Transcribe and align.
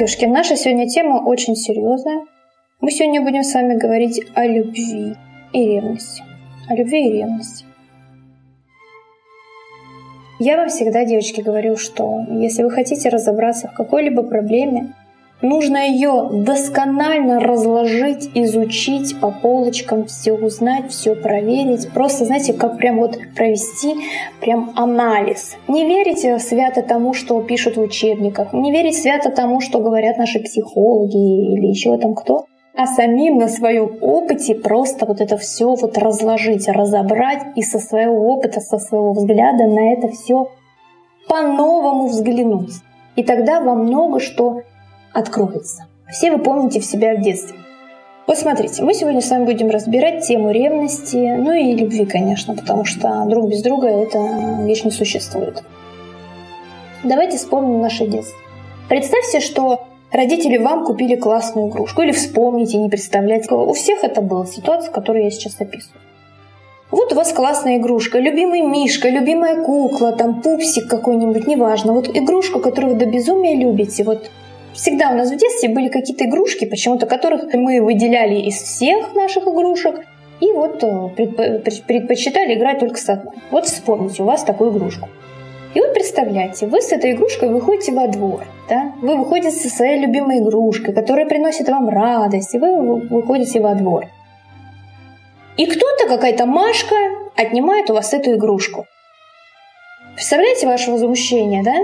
девушки, 0.00 0.24
наша 0.24 0.56
сегодня 0.56 0.88
тема 0.88 1.16
очень 1.16 1.54
серьезная. 1.54 2.24
Мы 2.80 2.90
сегодня 2.90 3.20
будем 3.20 3.42
с 3.42 3.52
вами 3.52 3.76
говорить 3.76 4.22
о 4.32 4.46
любви 4.46 5.14
и 5.52 5.58
ревности. 5.66 6.22
О 6.70 6.74
любви 6.74 7.06
и 7.06 7.12
ревности. 7.12 7.66
Я 10.38 10.56
вам 10.56 10.70
всегда, 10.70 11.04
девочки, 11.04 11.42
говорю, 11.42 11.76
что 11.76 12.24
если 12.30 12.62
вы 12.62 12.70
хотите 12.70 13.10
разобраться 13.10 13.68
в 13.68 13.74
какой-либо 13.74 14.22
проблеме, 14.22 14.94
нужно 15.42 15.88
ее 15.88 16.28
досконально 16.32 17.40
разложить, 17.40 18.30
изучить 18.34 19.18
по 19.20 19.30
полочкам, 19.30 20.06
все 20.06 20.32
узнать, 20.32 20.90
все 20.90 21.14
проверить. 21.14 21.90
Просто, 21.92 22.24
знаете, 22.24 22.52
как 22.52 22.76
прям 22.76 22.98
вот 22.98 23.18
провести 23.36 23.96
прям 24.40 24.72
анализ. 24.76 25.56
Не 25.68 25.86
верите 25.86 26.38
свято 26.38 26.82
тому, 26.82 27.14
что 27.14 27.40
пишут 27.42 27.76
в 27.76 27.80
учебниках, 27.80 28.52
не 28.52 28.72
верите 28.72 28.98
свято 28.98 29.30
тому, 29.30 29.60
что 29.60 29.80
говорят 29.80 30.18
наши 30.18 30.40
психологи 30.40 31.54
или 31.54 31.66
еще 31.66 31.96
там 31.98 32.14
кто 32.14 32.46
а 32.72 32.86
самим 32.86 33.36
на 33.36 33.48
своем 33.48 33.98
опыте 34.00 34.54
просто 34.54 35.04
вот 35.04 35.20
это 35.20 35.36
все 35.36 35.74
вот 35.74 35.98
разложить, 35.98 36.68
разобрать 36.68 37.42
и 37.56 37.62
со 37.62 37.78
своего 37.78 38.32
опыта, 38.32 38.60
со 38.60 38.78
своего 38.78 39.12
взгляда 39.12 39.64
на 39.66 39.92
это 39.92 40.08
все 40.08 40.48
по-новому 41.28 42.06
взглянуть. 42.06 42.72
И 43.16 43.22
тогда 43.22 43.60
вам 43.60 43.84
много 43.84 44.20
что 44.20 44.62
откроется. 45.12 45.86
Все 46.08 46.32
вы 46.32 46.38
помните 46.38 46.80
в 46.80 46.84
себя 46.84 47.16
в 47.16 47.22
детстве. 47.22 47.56
Вот 48.26 48.38
смотрите, 48.38 48.82
мы 48.82 48.94
сегодня 48.94 49.20
с 49.20 49.30
вами 49.30 49.44
будем 49.44 49.70
разбирать 49.70 50.26
тему 50.26 50.50
ревности, 50.50 51.16
ну 51.16 51.52
и 51.52 51.74
любви, 51.74 52.06
конечно, 52.06 52.54
потому 52.54 52.84
что 52.84 53.24
друг 53.26 53.48
без 53.48 53.62
друга 53.62 53.88
это 53.88 54.18
вещь 54.64 54.84
не 54.84 54.92
существует. 54.92 55.62
Давайте 57.02 57.38
вспомним 57.38 57.80
наше 57.80 58.06
детство. 58.06 58.38
Представьте, 58.88 59.40
что 59.40 59.88
родители 60.12 60.58
вам 60.58 60.84
купили 60.84 61.16
классную 61.16 61.70
игрушку, 61.70 62.02
или 62.02 62.12
вспомните, 62.12 62.78
не 62.78 62.88
представляете. 62.88 63.52
У 63.52 63.72
всех 63.72 64.04
это 64.04 64.20
была 64.20 64.46
ситуация, 64.46 64.92
которую 64.92 65.24
я 65.24 65.30
сейчас 65.30 65.60
описываю. 65.60 66.00
Вот 66.90 67.12
у 67.12 67.16
вас 67.16 67.32
классная 67.32 67.78
игрушка, 67.78 68.18
любимый 68.18 68.62
мишка, 68.62 69.08
любимая 69.08 69.64
кукла, 69.64 70.12
там 70.12 70.42
пупсик 70.42 70.88
какой-нибудь, 70.88 71.46
неважно. 71.46 71.92
Вот 71.92 72.08
игрушку, 72.08 72.58
которую 72.58 72.94
вы 72.94 72.98
до 72.98 73.06
безумия 73.06 73.56
любите. 73.56 74.02
Вот 74.02 74.30
всегда 74.74 75.10
у 75.10 75.14
нас 75.14 75.30
в 75.30 75.36
детстве 75.36 75.68
были 75.68 75.88
какие-то 75.88 76.24
игрушки, 76.24 76.64
почему-то 76.64 77.06
которых 77.06 77.52
мы 77.54 77.80
выделяли 77.80 78.36
из 78.36 78.56
всех 78.56 79.14
наших 79.14 79.44
игрушек. 79.44 80.00
И 80.40 80.52
вот 80.52 80.82
э, 80.82 81.08
предпочитали 81.86 82.54
играть 82.54 82.78
только 82.78 82.96
с 82.96 83.08
одной. 83.08 83.34
Вот 83.50 83.66
вспомните, 83.66 84.22
у 84.22 84.26
вас 84.26 84.42
такую 84.42 84.72
игрушку. 84.72 85.08
И 85.74 85.80
вот 85.80 85.94
представляете, 85.94 86.66
вы 86.66 86.80
с 86.80 86.90
этой 86.90 87.12
игрушкой 87.12 87.48
выходите 87.48 87.92
во 87.92 88.08
двор, 88.08 88.44
да? 88.68 88.92
вы 89.02 89.16
выходите 89.16 89.52
со 89.52 89.68
своей 89.68 90.00
любимой 90.00 90.38
игрушкой, 90.38 90.92
которая 90.92 91.26
приносит 91.26 91.68
вам 91.68 91.88
радость, 91.88 92.54
и 92.54 92.58
вы 92.58 93.00
выходите 93.06 93.60
во 93.60 93.74
двор. 93.74 94.06
И 95.56 95.66
кто-то, 95.66 96.08
какая-то 96.08 96.46
Машка, 96.46 96.96
отнимает 97.36 97.88
у 97.90 97.94
вас 97.94 98.12
эту 98.12 98.34
игрушку. 98.34 98.86
Представляете 100.14 100.66
ваше 100.66 100.90
возмущение, 100.90 101.62
да? 101.62 101.76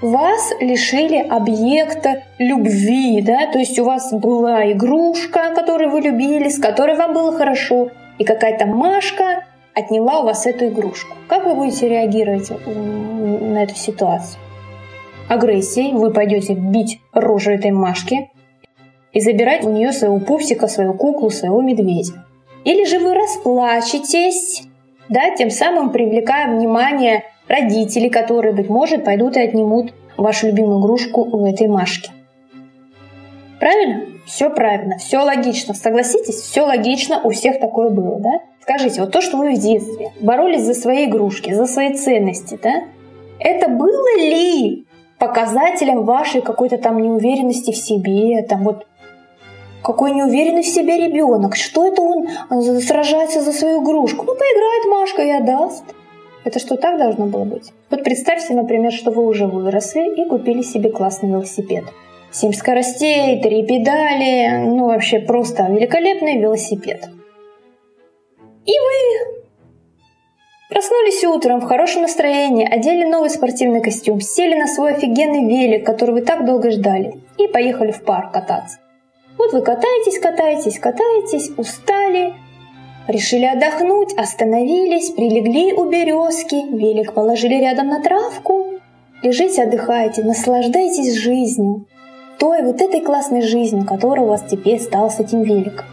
Вас 0.00 0.52
лишили 0.60 1.16
объекта 1.16 2.22
любви, 2.38 3.20
да? 3.20 3.50
То 3.50 3.58
есть 3.58 3.78
у 3.80 3.84
вас 3.84 4.12
была 4.12 4.70
игрушка, 4.70 5.52
которую 5.54 5.90
вы 5.90 6.00
любили, 6.00 6.48
с 6.48 6.58
которой 6.60 6.96
вам 6.96 7.14
было 7.14 7.36
хорошо, 7.36 7.90
и 8.18 8.24
какая-то 8.24 8.66
Машка 8.66 9.44
отняла 9.74 10.20
у 10.20 10.24
вас 10.24 10.46
эту 10.46 10.68
игрушку. 10.68 11.16
Как 11.26 11.46
вы 11.46 11.54
будете 11.54 11.88
реагировать 11.88 12.48
на 12.66 13.62
эту 13.64 13.74
ситуацию? 13.74 14.40
Агрессией 15.28 15.92
вы 15.92 16.12
пойдете 16.12 16.54
бить 16.54 17.00
рожу 17.12 17.50
этой 17.50 17.72
Машки 17.72 18.30
и 19.12 19.20
забирать 19.20 19.64
у 19.64 19.70
нее 19.70 19.92
своего 19.92 20.20
пупсика, 20.20 20.68
свою 20.68 20.94
куклу, 20.94 21.30
своего 21.30 21.60
медведя. 21.60 22.24
Или 22.64 22.84
же 22.84 23.00
вы 23.00 23.14
расплачетесь, 23.14 24.62
да, 25.08 25.34
тем 25.34 25.50
самым 25.50 25.90
привлекая 25.90 26.54
внимание 26.54 27.24
родителей, 27.48 28.10
которые, 28.10 28.54
быть 28.54 28.68
может, 28.68 29.04
пойдут 29.04 29.36
и 29.36 29.40
отнимут 29.40 29.92
вашу 30.16 30.48
любимую 30.48 30.80
игрушку 30.80 31.22
у 31.22 31.46
этой 31.46 31.66
Машки. 31.68 32.10
Правильно? 33.58 34.04
Все 34.26 34.50
правильно, 34.50 34.98
все 34.98 35.18
логично. 35.18 35.74
Согласитесь, 35.74 36.36
все 36.36 36.62
логично, 36.62 37.20
у 37.24 37.30
всех 37.30 37.60
такое 37.60 37.88
было, 37.88 38.20
да? 38.20 38.40
Скажите, 38.60 39.00
вот 39.00 39.10
то, 39.10 39.22
что 39.22 39.38
вы 39.38 39.54
в 39.54 39.58
детстве 39.58 40.12
боролись 40.20 40.62
за 40.62 40.74
свои 40.74 41.06
игрушки, 41.06 41.54
за 41.54 41.66
свои 41.66 41.94
ценности, 41.94 42.58
да? 42.62 42.84
Это 43.40 43.68
было 43.68 44.18
ли 44.18 44.86
показателем 45.18 46.04
вашей 46.04 46.42
какой-то 46.42 46.76
там 46.76 46.98
неуверенности 46.98 47.72
в 47.72 47.76
себе, 47.76 48.42
там 48.42 48.64
вот 48.64 48.86
какой 49.82 50.12
неуверенный 50.12 50.62
в 50.62 50.66
себе 50.66 51.06
ребенок. 51.06 51.56
Что 51.56 51.86
это 51.86 52.02
он 52.02 52.28
сражается 52.82 53.40
за 53.40 53.52
свою 53.52 53.82
игрушку? 53.82 54.26
Ну, 54.26 54.34
поиграет 54.34 54.84
Машка 54.86 55.22
и 55.22 55.30
отдаст. 55.30 55.84
Это 56.48 56.60
что, 56.60 56.78
так 56.78 56.96
должно 56.96 57.26
было 57.26 57.44
быть? 57.44 57.74
Вот 57.90 58.02
представьте, 58.02 58.54
например, 58.54 58.90
что 58.90 59.10
вы 59.10 59.26
уже 59.26 59.46
выросли 59.46 60.18
и 60.18 60.26
купили 60.26 60.62
себе 60.62 60.88
классный 60.88 61.28
велосипед. 61.28 61.84
Семь 62.30 62.54
скоростей, 62.54 63.38
три 63.42 63.66
педали, 63.66 64.64
ну 64.66 64.86
вообще 64.86 65.18
просто 65.18 65.64
великолепный 65.64 66.38
велосипед. 66.38 67.10
И 68.64 68.72
вы 68.72 69.38
Проснулись 70.70 71.22
утром 71.24 71.60
в 71.60 71.66
хорошем 71.66 72.00
настроении, 72.00 72.66
одели 72.66 73.04
новый 73.04 73.28
спортивный 73.28 73.82
костюм, 73.82 74.22
сели 74.22 74.54
на 74.54 74.68
свой 74.68 74.94
офигенный 74.94 75.46
велик, 75.46 75.84
который 75.84 76.12
вы 76.12 76.22
так 76.22 76.46
долго 76.46 76.70
ждали, 76.70 77.20
и 77.36 77.46
поехали 77.46 77.92
в 77.92 78.02
парк 78.04 78.32
кататься. 78.32 78.78
Вот 79.36 79.52
вы 79.52 79.60
катаетесь, 79.60 80.18
катаетесь, 80.18 80.78
катаетесь, 80.78 81.50
устали, 81.58 82.32
решили 83.08 83.46
отдохнуть, 83.46 84.14
остановились, 84.14 85.10
прилегли 85.10 85.72
у 85.72 85.84
березки, 85.86 86.54
велик 86.76 87.14
положили 87.14 87.54
рядом 87.54 87.88
на 87.88 88.02
травку. 88.02 88.66
Лежите, 89.22 89.64
отдыхайте, 89.64 90.22
наслаждайтесь 90.22 91.14
жизнью, 91.14 91.86
той 92.38 92.62
вот 92.62 92.80
этой 92.80 93.00
классной 93.00 93.42
жизнью, 93.42 93.84
которая 93.84 94.24
у 94.24 94.28
вас 94.28 94.44
теперь 94.48 94.78
стала 94.78 95.08
с 95.08 95.18
этим 95.18 95.42
великом. 95.42 95.86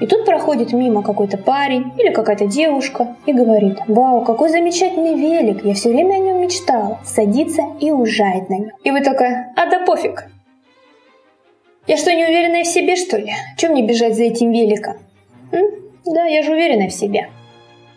И 0.00 0.06
тут 0.06 0.24
проходит 0.24 0.72
мимо 0.72 1.02
какой-то 1.02 1.38
парень 1.38 1.92
или 1.98 2.12
какая-то 2.12 2.46
девушка 2.46 3.16
и 3.26 3.32
говорит, 3.32 3.78
«Вау, 3.86 4.24
какой 4.24 4.48
замечательный 4.48 5.14
велик, 5.14 5.64
я 5.64 5.74
все 5.74 5.90
время 5.90 6.14
о 6.14 6.18
нем 6.18 6.40
мечтала». 6.40 6.98
Садится 7.04 7.62
и 7.80 7.90
уезжает 7.90 8.48
на 8.48 8.54
нем. 8.54 8.70
И 8.84 8.90
вы 8.90 9.00
такая, 9.00 9.52
«А 9.56 9.66
да 9.66 9.84
пофиг, 9.84 10.28
я 11.88 11.96
что, 11.96 12.14
не 12.14 12.22
уверенная 12.22 12.64
в 12.64 12.66
себе, 12.66 12.96
что 12.96 13.16
ли? 13.16 13.32
Чем 13.56 13.72
мне 13.72 13.82
бежать 13.82 14.14
за 14.14 14.24
этим 14.24 14.52
великом? 14.52 14.98
Да, 16.04 16.24
я 16.24 16.42
же 16.42 16.52
уверенная 16.52 16.88
в 16.88 16.92
себе. 16.92 17.28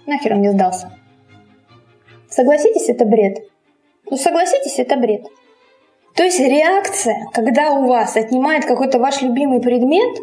Нахер 0.07 0.33
он 0.33 0.39
мне 0.39 0.51
сдался? 0.51 0.91
Согласитесь, 2.29 2.89
это 2.89 3.05
бред. 3.05 3.39
Ну, 4.09 4.17
согласитесь, 4.17 4.79
это 4.79 4.97
бред. 4.97 5.25
То 6.15 6.23
есть 6.23 6.39
реакция, 6.39 7.27
когда 7.33 7.71
у 7.71 7.87
вас 7.87 8.15
отнимает 8.17 8.65
какой-то 8.65 8.99
ваш 8.99 9.21
любимый 9.21 9.61
предмет, 9.61 10.19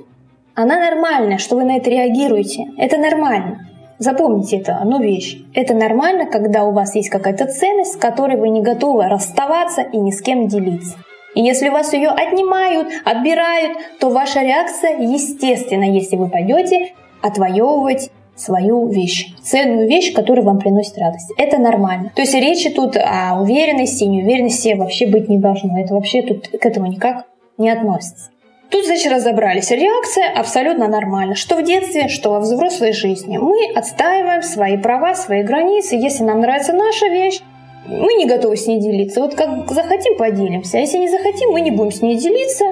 она 0.55 0.78
нормальная, 0.78 1.39
что 1.39 1.56
вы 1.56 1.65
на 1.65 1.77
это 1.77 1.89
реагируете. 1.89 2.66
Это 2.77 2.99
нормально. 2.99 3.66
Запомните 3.99 4.59
это, 4.59 4.77
одну 4.77 5.00
вещь. 5.00 5.39
Это 5.55 5.75
нормально, 5.75 6.27
когда 6.27 6.65
у 6.65 6.72
вас 6.72 6.95
есть 6.95 7.10
какая-то 7.10 7.47
ценность, 7.47 7.95
с 7.95 7.97
которой 7.97 8.37
вы 8.37 8.49
не 8.49 8.60
готовы 8.60 9.09
расставаться 9.09 9.83
и 9.83 9.97
ни 9.97 10.10
с 10.10 10.21
кем 10.21 10.47
делиться. 10.47 10.97
И 11.34 11.43
если 11.43 11.69
у 11.69 11.72
вас 11.72 11.93
ее 11.93 12.09
отнимают, 12.10 12.89
отбирают, 13.05 13.78
то 13.99 14.10
ваша 14.10 14.43
реакция 14.43 14.99
естественна, 14.99 15.84
если 15.84 16.16
вы 16.16 16.28
пойдете 16.28 16.93
отвоевывать 17.23 18.11
свою 18.37 18.89
вещь, 18.89 19.34
ценную 19.43 19.89
вещь, 19.89 20.15
которая 20.15 20.45
вам 20.45 20.59
приносит 20.59 20.97
радость. 20.99 21.33
Это 21.37 21.59
нормально. 21.59 22.12
То 22.15 22.23
есть 22.23 22.34
речи 22.34 22.71
тут 22.71 22.97
о 22.97 23.41
уверенности, 23.41 24.04
неуверенности 24.04 24.75
вообще 24.75 25.07
быть 25.07 25.28
не 25.28 25.39
должно. 25.39 25.78
Это 25.78 25.95
вообще 25.95 26.22
тут 26.22 26.48
к 26.48 26.65
этому 26.65 26.87
никак 26.87 27.27
не 27.57 27.69
относится. 27.69 28.31
Тут, 28.71 28.84
значит, 28.84 29.10
разобрались. 29.10 29.71
Реакция 29.71 30.31
абсолютно 30.31 30.89
нормальна. 30.89 31.34
Что 31.34 31.57
в 31.57 31.63
детстве, 31.63 32.09
что 32.09 32.31
во 32.31 32.41
взрослой 32.41 32.92
жизни. 32.92 33.39
Мы 33.39 33.72
отстаиваем 33.75 34.42
свои 34.42 34.77
права, 34.77 35.15
свои 35.15 35.42
границы. 35.42 35.97
Если 35.97 36.22
нам 36.22 36.41
нравится 36.41 36.75
наша 36.75 37.07
вещь, 37.07 37.41
мы 37.87 38.13
не 38.15 38.27
готовы 38.27 38.57
с 38.57 38.66
ней 38.66 38.78
делиться. 38.78 39.22
Вот 39.22 39.34
как 39.34 39.71
захотим, 39.71 40.19
поделимся. 40.19 40.77
А 40.77 40.81
если 40.81 40.98
не 40.98 41.09
захотим, 41.09 41.51
мы 41.51 41.63
не 41.63 41.71
будем 41.71 41.92
с 41.92 42.03
ней 42.03 42.16
делиться. 42.19 42.66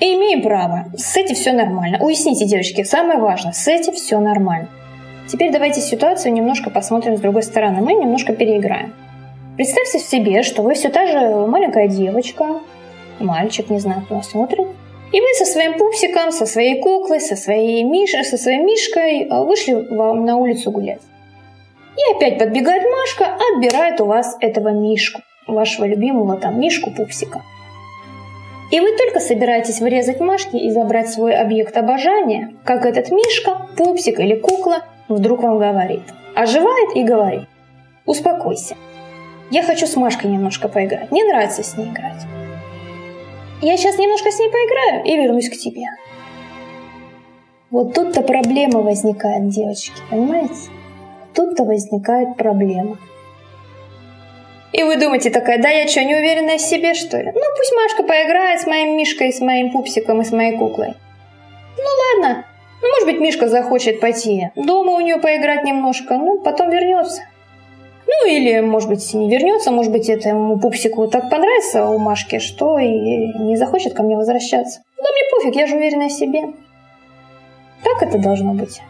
И 0.00 0.14
имеем 0.14 0.42
право. 0.42 0.86
С 0.96 1.16
этим 1.16 1.34
все 1.34 1.52
нормально. 1.52 1.98
Уясните, 2.00 2.46
девочки, 2.46 2.84
самое 2.84 3.18
важное, 3.18 3.52
с 3.52 3.66
этим 3.66 3.94
все 3.94 4.18
нормально. 4.20 4.68
Теперь 5.28 5.52
давайте 5.52 5.80
ситуацию 5.80 6.32
немножко 6.32 6.70
посмотрим 6.70 7.16
с 7.16 7.20
другой 7.20 7.42
стороны. 7.42 7.80
Мы 7.80 7.94
немножко 7.94 8.32
переиграем. 8.32 8.92
Представьте 9.56 9.98
себе, 9.98 10.44
что 10.44 10.62
вы 10.62 10.74
все 10.74 10.88
та 10.88 11.06
же 11.06 11.46
маленькая 11.46 11.88
девочка, 11.88 12.60
мальчик, 13.18 13.70
не 13.70 13.80
знаю, 13.80 14.02
кто 14.02 14.14
нас 14.14 14.30
смотрит, 14.30 14.68
и 15.12 15.20
вы 15.20 15.26
со 15.36 15.44
своим 15.46 15.76
пупсиком, 15.76 16.30
со 16.30 16.46
своей 16.46 16.80
куклой, 16.80 17.20
со 17.20 17.34
своей 17.34 17.82
Мишей, 17.82 18.24
со 18.24 18.36
своей 18.36 18.58
Мишкой 18.58 19.26
а, 19.28 19.42
вышли 19.42 19.72
на 19.72 20.36
улицу 20.36 20.70
гулять. 20.70 21.00
И 21.96 22.16
опять 22.16 22.38
подбегает 22.38 22.84
Машка, 22.84 23.36
отбирает 23.52 24.00
у 24.00 24.04
вас 24.04 24.36
этого 24.40 24.68
Мишку, 24.68 25.22
вашего 25.48 25.86
любимого 25.86 26.36
там 26.36 26.60
Мишку 26.60 26.92
Пупсика. 26.92 27.42
И 28.70 28.80
вы 28.80 28.96
только 28.96 29.20
собираетесь 29.20 29.80
вырезать 29.80 30.20
Машки 30.20 30.56
и 30.56 30.70
забрать 30.70 31.08
свой 31.08 31.34
объект 31.34 31.76
обожания, 31.76 32.54
как 32.64 32.84
этот 32.84 33.10
Мишка, 33.10 33.66
пупсик 33.76 34.20
или 34.20 34.34
кукла 34.34 34.84
вдруг 35.08 35.42
вам 35.42 35.58
говорит. 35.58 36.02
Оживает 36.34 36.94
и 36.94 37.02
говорит. 37.02 37.48
Успокойся. 38.04 38.76
Я 39.50 39.62
хочу 39.62 39.86
с 39.86 39.96
Машкой 39.96 40.30
немножко 40.30 40.68
поиграть. 40.68 41.10
Мне 41.10 41.24
нравится 41.24 41.62
с 41.62 41.76
ней 41.76 41.88
играть. 41.88 42.22
Я 43.62 43.76
сейчас 43.76 43.98
немножко 43.98 44.30
с 44.30 44.38
ней 44.38 44.50
поиграю 44.50 45.04
и 45.04 45.16
вернусь 45.16 45.48
к 45.48 45.56
тебе. 45.56 45.86
Вот 47.70 47.94
тут-то 47.94 48.22
проблема 48.22 48.80
возникает, 48.80 49.48
девочки, 49.48 50.00
понимаете? 50.10 50.70
Тут-то 51.34 51.64
возникает 51.64 52.36
проблема. 52.36 52.98
И 54.72 54.82
вы 54.82 54.96
думаете 54.96 55.30
такая, 55.30 55.60
да 55.60 55.70
я 55.70 55.88
что, 55.88 56.04
не 56.04 56.14
уверена 56.14 56.58
в 56.58 56.60
себе, 56.60 56.94
что 56.94 57.16
ли? 57.18 57.32
Ну, 57.34 57.40
пусть 57.56 57.74
Машка 57.74 58.02
поиграет 58.02 58.60
с 58.60 58.66
моим 58.66 58.96
Мишкой, 58.96 59.32
с 59.32 59.40
моим 59.40 59.72
пупсиком 59.72 60.20
и 60.20 60.24
с 60.24 60.32
моей 60.32 60.56
куклой. 60.58 60.94
Ну 61.76 62.22
ладно, 62.24 62.44
ну 62.82 62.88
может 62.88 63.06
быть 63.06 63.20
Мишка 63.20 63.48
захочет 63.48 64.00
пойти 64.00 64.50
дома 64.56 64.94
у 64.94 65.00
нее 65.00 65.18
поиграть 65.18 65.64
немножко, 65.64 66.14
ну 66.14 66.38
потом 66.40 66.70
вернется. 66.70 67.22
Ну 68.06 68.26
или, 68.26 68.60
может 68.60 68.88
быть, 68.88 69.14
не 69.14 69.30
вернется, 69.30 69.70
может 69.70 69.92
быть, 69.92 70.08
этому 70.08 70.58
пупсику 70.58 71.08
так 71.08 71.30
понравится 71.30 71.86
у 71.86 71.98
Машки, 71.98 72.38
что 72.38 72.78
и 72.78 72.88
не 72.88 73.56
захочет 73.56 73.94
ко 73.94 74.02
мне 74.02 74.16
возвращаться. 74.16 74.80
Да 74.96 75.02
мне 75.02 75.22
пофиг, 75.30 75.60
я 75.60 75.66
же 75.66 75.76
уверена 75.76 76.08
в 76.08 76.12
себе. 76.12 76.40
Как 77.84 78.02
это 78.02 78.18
должно 78.18 78.54
быть? 78.54 78.80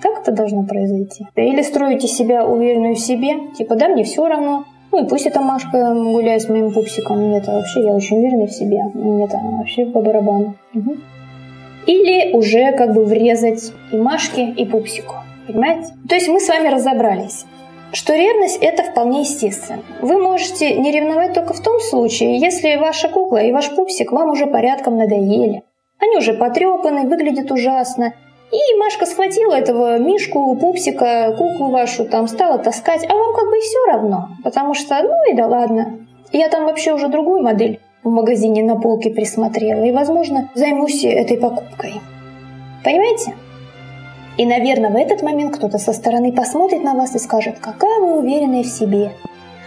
Как 0.00 0.22
это 0.22 0.32
должно 0.32 0.64
произойти? 0.64 1.26
Или 1.36 1.62
строите 1.62 2.08
себя 2.08 2.46
уверенную 2.46 2.94
в 2.94 3.00
себе, 3.00 3.52
типа, 3.56 3.76
да, 3.76 3.88
мне 3.88 4.04
все 4.04 4.26
равно, 4.26 4.64
ну 4.92 5.04
и 5.04 5.08
пусть 5.08 5.26
эта 5.26 5.40
Машка 5.40 5.94
гуляет 5.94 6.42
с 6.42 6.48
моим 6.48 6.72
пупсиком, 6.72 7.28
мне-то 7.28 7.52
вообще, 7.52 7.82
я 7.84 7.92
очень 7.92 8.18
уверена 8.18 8.46
в 8.46 8.52
себе, 8.52 8.82
мне-то 8.94 9.36
вообще 9.36 9.86
по 9.86 10.00
барабану. 10.00 10.54
Угу. 10.74 10.96
Или 11.86 12.32
уже 12.34 12.72
как 12.72 12.94
бы 12.94 13.04
врезать 13.04 13.72
и 13.92 13.96
Машке, 13.96 14.46
и 14.56 14.64
пупсику, 14.64 15.14
понимаете? 15.46 15.94
То 16.08 16.14
есть 16.14 16.28
мы 16.28 16.40
с 16.40 16.48
вами 16.48 16.68
разобрались 16.68 17.44
что 17.92 18.14
ревность– 18.14 18.58
это 18.60 18.84
вполне 18.84 19.20
естественно. 19.20 19.82
Вы 20.00 20.18
можете 20.18 20.74
не 20.74 20.92
ревновать 20.92 21.34
только 21.34 21.54
в 21.54 21.60
том 21.60 21.80
случае, 21.80 22.38
если 22.38 22.76
ваша 22.76 23.08
кукла 23.08 23.38
и 23.38 23.52
ваш 23.52 23.74
пупсик 23.74 24.12
вам 24.12 24.30
уже 24.30 24.46
порядком 24.46 24.96
надоели. 24.96 25.64
Они 25.98 26.16
уже 26.16 26.34
потрепаны, 26.34 27.08
выглядят 27.08 27.50
ужасно. 27.50 28.14
И 28.52 28.76
Машка 28.78 29.06
схватила 29.06 29.54
этого 29.54 29.98
Мишку, 29.98 30.56
пупсика, 30.56 31.32
куклу 31.38 31.70
вашу, 31.70 32.04
там 32.04 32.26
стала 32.26 32.58
таскать, 32.58 33.06
а 33.08 33.14
вам 33.14 33.34
как 33.34 33.46
бы 33.46 33.60
все 33.60 33.78
равно. 33.86 34.28
Потому 34.42 34.74
что, 34.74 35.00
ну 35.02 35.32
и 35.32 35.36
да 35.36 35.46
ладно. 35.46 36.00
Я 36.32 36.48
там 36.48 36.64
вообще 36.64 36.92
уже 36.92 37.08
другую 37.08 37.42
модель 37.42 37.80
в 38.02 38.10
магазине 38.10 38.64
на 38.64 38.76
полке 38.76 39.10
присмотрела 39.10 39.84
и, 39.84 39.92
возможно, 39.92 40.50
займусь 40.54 41.04
этой 41.04 41.36
покупкой. 41.36 42.00
Понимаете? 42.82 43.34
И, 44.36 44.46
наверное, 44.46 44.90
в 44.90 44.96
этот 44.96 45.22
момент 45.22 45.56
кто-то 45.56 45.78
со 45.78 45.92
стороны 45.92 46.32
посмотрит 46.32 46.82
на 46.82 46.94
вас 46.94 47.14
и 47.14 47.18
скажет, 47.18 47.58
какая 47.60 48.00
вы 48.00 48.18
уверенная 48.18 48.62
в 48.62 48.68
себе. 48.68 49.12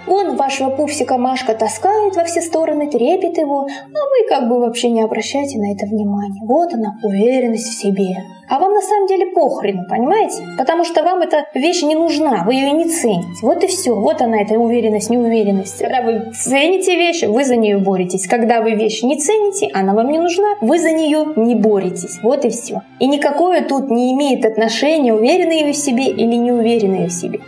Он 0.08 0.36
вашего 0.36 0.70
пупсика 0.70 1.18
Машка 1.18 1.54
таскает 1.54 2.16
во 2.16 2.24
все 2.26 2.42
стороны, 2.42 2.90
трепет 2.90 3.38
его, 3.38 3.62
а 3.62 3.68
вы 3.68 4.28
как 4.28 4.50
бы 4.50 4.60
вообще 4.60 4.90
не 4.90 5.02
обращайте 5.02 5.58
на 5.58 5.72
это 5.72 5.86
внимания. 5.86 6.42
Вот 6.44 6.74
она, 6.74 6.98
уверенность 7.04 7.68
в 7.68 7.82
себе. 7.82 8.16
А 8.50 8.60
вам 8.60 8.74
на 8.74 8.82
самом 8.82 9.08
деле 9.08 9.28
похрену, 9.28 9.84
понимаете? 9.90 10.44
Потому 10.58 10.84
что 10.84 11.02
вам 11.04 11.22
эта 11.22 11.46
вещь 11.56 11.82
не 11.82 11.96
нужна, 11.96 12.44
вы 12.46 12.56
ее 12.56 12.72
не 12.72 12.86
цените. 12.86 13.40
Вот 13.42 13.64
и 13.64 13.68
все, 13.68 13.96
вот 13.96 14.22
она, 14.22 14.42
эта 14.42 14.56
уверенность, 14.60 15.10
неуверенность. 15.10 15.80
Когда 15.80 16.02
вы 16.02 16.32
цените 16.34 16.96
вещь, 16.96 17.24
вы 17.24 17.46
за 17.46 17.56
нее 17.56 17.78
боретесь. 17.78 18.28
Когда 18.28 18.62
вы 18.62 18.72
вещь 18.72 19.02
не 19.02 19.18
цените, 19.18 19.70
она 19.74 19.94
вам 19.94 20.12
не 20.12 20.20
нужна, 20.20 20.56
вы 20.60 20.78
за 20.78 20.92
нее 20.92 21.26
не 21.38 21.56
боретесь. 21.56 22.20
Вот 22.22 22.44
и 22.44 22.50
все. 22.50 22.82
И 23.00 23.08
никакое 23.08 23.64
тут 23.64 23.90
не 23.90 24.14
имеет 24.14 24.46
отношения, 24.46 25.14
уверенные 25.14 25.66
вы 25.66 25.72
в 25.72 25.78
себе 25.78 26.08
или 26.08 26.36
неуверенные 26.36 27.08
в 27.08 27.14
себе. 27.14 27.40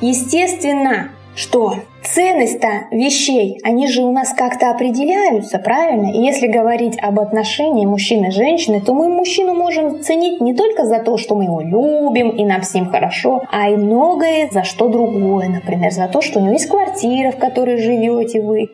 Естественно, 0.00 1.10
что 1.36 1.74
ценность-то 2.02 2.88
вещей, 2.90 3.60
они 3.62 3.88
же 3.88 4.02
у 4.02 4.10
нас 4.10 4.32
как-то 4.32 4.70
определяются, 4.70 5.58
правильно? 5.58 6.10
И 6.10 6.18
если 6.18 6.46
говорить 6.46 6.98
об 7.00 7.20
отношении 7.20 7.84
мужчины 7.84 8.28
и 8.28 8.30
женщины, 8.30 8.80
то 8.80 8.94
мы 8.94 9.08
мужчину 9.08 9.54
можем 9.54 10.02
ценить 10.02 10.40
не 10.40 10.54
только 10.54 10.86
за 10.86 10.98
то, 10.98 11.18
что 11.18 11.36
мы 11.36 11.44
его 11.44 11.60
любим 11.60 12.30
и 12.30 12.44
нам 12.44 12.62
с 12.62 12.72
ним 12.74 12.90
хорошо, 12.90 13.42
а 13.52 13.68
и 13.68 13.76
многое 13.76 14.48
за 14.50 14.64
что 14.64 14.88
другое. 14.88 15.48
Например, 15.48 15.92
за 15.92 16.08
то, 16.08 16.22
что 16.22 16.38
у 16.38 16.42
него 16.42 16.54
есть 16.54 16.68
квартира, 16.68 17.30
в 17.30 17.36
которой 17.36 17.76
живете 17.76 18.40
вы, 18.40 18.70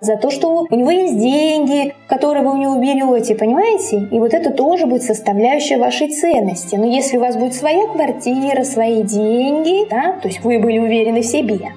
за 0.00 0.16
то, 0.16 0.30
что 0.30 0.66
у 0.68 0.74
него 0.74 0.90
есть 0.90 1.18
деньги, 1.18 1.94
которые 2.08 2.44
вы 2.44 2.52
у 2.52 2.56
него 2.56 2.76
берете, 2.76 3.36
понимаете? 3.36 4.08
И 4.10 4.18
вот 4.18 4.34
это 4.34 4.50
тоже 4.50 4.86
будет 4.86 5.04
составляющая 5.04 5.78
вашей 5.78 6.08
ценности. 6.08 6.74
Но 6.74 6.84
если 6.84 7.16
у 7.16 7.20
вас 7.20 7.36
будет 7.36 7.54
своя 7.54 7.86
квартира, 7.86 8.64
свои 8.64 9.02
деньги, 9.02 9.88
да, 9.88 10.16
то 10.20 10.28
есть 10.28 10.42
вы 10.42 10.58
были 10.58 10.78
уверены 10.78 11.22
в 11.22 11.26
себе, 11.26 11.70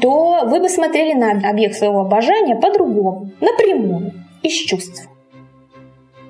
то 0.00 0.42
вы 0.46 0.60
бы 0.60 0.68
смотрели 0.68 1.12
на 1.12 1.32
объект 1.48 1.76
своего 1.76 2.00
обожания 2.00 2.56
по-другому, 2.56 3.30
напрямую, 3.40 4.12
из 4.42 4.52
чувств. 4.52 5.08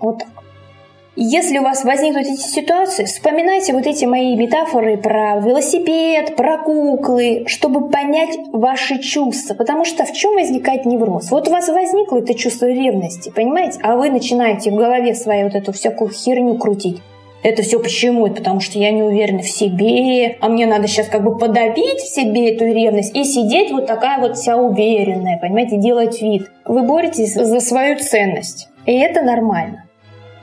Вот 0.01 0.19
так. 0.19 0.29
Если 1.17 1.59
у 1.59 1.63
вас 1.63 1.85
возникнут 1.85 2.27
эти 2.27 2.41
ситуации, 2.41 3.05
вспоминайте 3.05 3.73
вот 3.73 3.85
эти 3.85 4.05
мои 4.05 4.37
метафоры 4.37 4.97
про 4.97 5.41
велосипед, 5.41 6.37
про 6.37 6.57
куклы, 6.57 7.45
чтобы 7.47 7.91
понять 7.91 8.39
ваши 8.53 8.99
чувства. 8.99 9.55
Потому 9.55 9.85
что 9.85 10.05
в 10.05 10.13
чем 10.13 10.35
возникает 10.35 10.87
невроз? 10.87 11.31
Вот 11.31 11.49
у 11.49 11.51
вас 11.51 11.69
возникло 11.69 12.19
это 12.19 12.35
чувство 12.35 12.67
ревности, 12.67 13.31
понимаете? 13.35 13.81
А 13.83 13.97
вы 13.97 14.09
начинаете 14.09 14.71
в 14.71 14.77
голове 14.77 15.15
своей 15.15 15.45
вот 15.45 15.55
эту 15.55 15.73
всякую 15.73 16.11
херню 16.11 16.57
крутить. 16.57 17.03
Это 17.43 17.63
все 17.63 17.81
почему? 17.81 18.27
Это 18.27 18.37
потому 18.37 18.61
что 18.61 18.79
я 18.79 18.91
не 18.91 19.03
уверена 19.03 19.41
в 19.41 19.49
себе, 19.49 20.37
а 20.41 20.49
мне 20.49 20.67
надо 20.67 20.87
сейчас 20.87 21.09
как 21.09 21.25
бы 21.25 21.39
подавить 21.39 22.01
в 22.01 22.15
себе 22.15 22.55
эту 22.55 22.67
ревность 22.67 23.17
и 23.17 23.25
сидеть 23.25 23.73
вот 23.73 23.87
такая 23.87 24.19
вот 24.19 24.37
вся 24.37 24.57
уверенная, 24.57 25.39
понимаете, 25.39 25.79
делать 25.79 26.21
вид. 26.21 26.51
Вы 26.67 26.83
боретесь 26.83 27.35
за 27.35 27.61
свою 27.61 27.99
ценность, 27.99 28.69
и 28.85 28.93
это 28.93 29.23
нормально. 29.23 29.85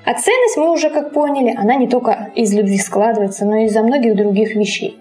А 0.05 0.13
ценность, 0.13 0.57
мы 0.57 0.71
уже 0.71 0.89
как 0.89 1.13
поняли, 1.13 1.53
она 1.55 1.75
не 1.75 1.87
только 1.87 2.31
из 2.33 2.53
любви 2.53 2.77
складывается, 2.77 3.45
но 3.45 3.57
и 3.57 3.65
из-за 3.65 3.83
многих 3.83 4.15
других 4.15 4.55
вещей. 4.55 4.97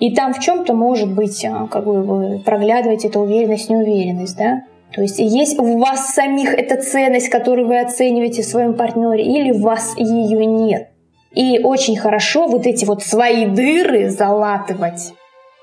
И 0.00 0.14
там 0.14 0.32
в 0.32 0.38
чем-то 0.38 0.74
может 0.74 1.12
быть, 1.12 1.44
а, 1.44 1.66
как 1.66 1.84
бы 1.84 2.02
вы 2.02 2.38
проглядываете 2.38 3.08
эту 3.08 3.20
уверенность, 3.20 3.68
неуверенность, 3.68 4.36
да? 4.36 4.62
То 4.92 5.02
есть 5.02 5.18
есть 5.18 5.58
в 5.58 5.78
вас 5.78 6.14
самих 6.14 6.54
эта 6.54 6.80
ценность, 6.80 7.28
которую 7.28 7.66
вы 7.66 7.80
оцениваете 7.80 8.42
в 8.42 8.46
своем 8.46 8.74
партнере, 8.74 9.24
или 9.24 9.50
в 9.50 9.62
вас 9.62 9.94
ее 9.96 10.46
нет. 10.46 10.87
И 11.32 11.60
очень 11.62 11.96
хорошо 11.96 12.46
вот 12.46 12.66
эти 12.66 12.84
вот 12.84 13.02
свои 13.02 13.46
дыры 13.46 14.10
залатывать. 14.10 15.12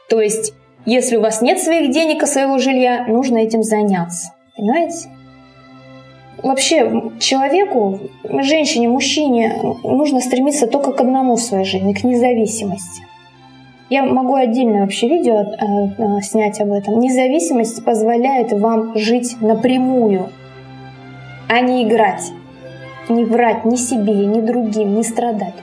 То 0.10 0.22
есть, 0.22 0.54
если 0.86 1.18
у 1.18 1.22
вас 1.22 1.42
нет 1.42 1.60
своих 1.60 1.92
денег 1.92 2.24
и 2.24 2.28
своего 2.28 2.60
жилья, 2.60 3.06
нужно 3.08 3.38
этим 3.38 3.64
заняться. 3.64 4.34
Понимаете? 4.56 5.10
Вообще, 6.44 7.12
человеку, 7.20 8.00
женщине, 8.24 8.88
мужчине 8.88 9.60
нужно 9.84 10.20
стремиться 10.20 10.68
только 10.68 10.92
к 10.92 11.02
одному 11.02 11.36
в 11.36 11.42
своей 11.42 11.66
жизни, 11.66 11.94
к 11.94 12.04
независимости. 12.04 13.02
Я 13.90 14.04
могу 14.04 14.36
отдельно 14.36 14.82
вообще 14.82 15.08
видео 15.08 15.42
э, 15.42 15.46
э, 15.98 16.22
снять 16.22 16.60
об 16.60 16.72
этом. 16.72 17.00
Независимость 17.00 17.84
позволяет 17.86 18.52
вам 18.52 18.98
жить 18.98 19.38
напрямую, 19.42 20.30
а 21.48 21.62
не 21.62 21.84
играть 21.84 22.32
не 23.10 23.26
врать 23.26 23.66
ни 23.66 23.76
себе, 23.76 24.14
ни 24.26 24.42
другим, 24.42 24.96
не 24.96 25.04
страдать. 25.04 25.56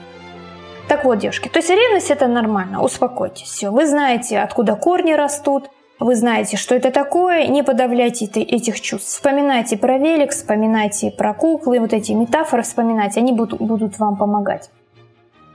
Так 0.87 1.05
вот, 1.05 1.19
девушки, 1.19 1.49
то 1.49 1.59
есть 1.59 1.69
ревность 1.69 2.11
это 2.11 2.27
нормально, 2.27 2.83
успокойтесь, 2.83 3.47
все. 3.47 3.71
Вы 3.71 3.85
знаете, 3.85 4.39
откуда 4.39 4.75
корни 4.75 5.13
растут, 5.13 5.69
вы 5.99 6.15
знаете, 6.15 6.57
что 6.57 6.75
это 6.75 6.91
такое, 6.91 7.47
не 7.47 7.63
подавляйте 7.63 8.25
этих 8.25 8.81
чувств. 8.81 9.09
Вспоминайте 9.09 9.77
про 9.77 9.97
велик, 9.97 10.31
вспоминайте 10.31 11.11
про 11.11 11.33
куклы, 11.33 11.79
вот 11.79 11.93
эти 11.93 12.11
метафоры 12.11 12.63
вспоминайте, 12.63 13.21
они 13.21 13.31
будут, 13.31 13.61
будут 13.61 13.97
вам 13.99 14.17
помогать. 14.17 14.69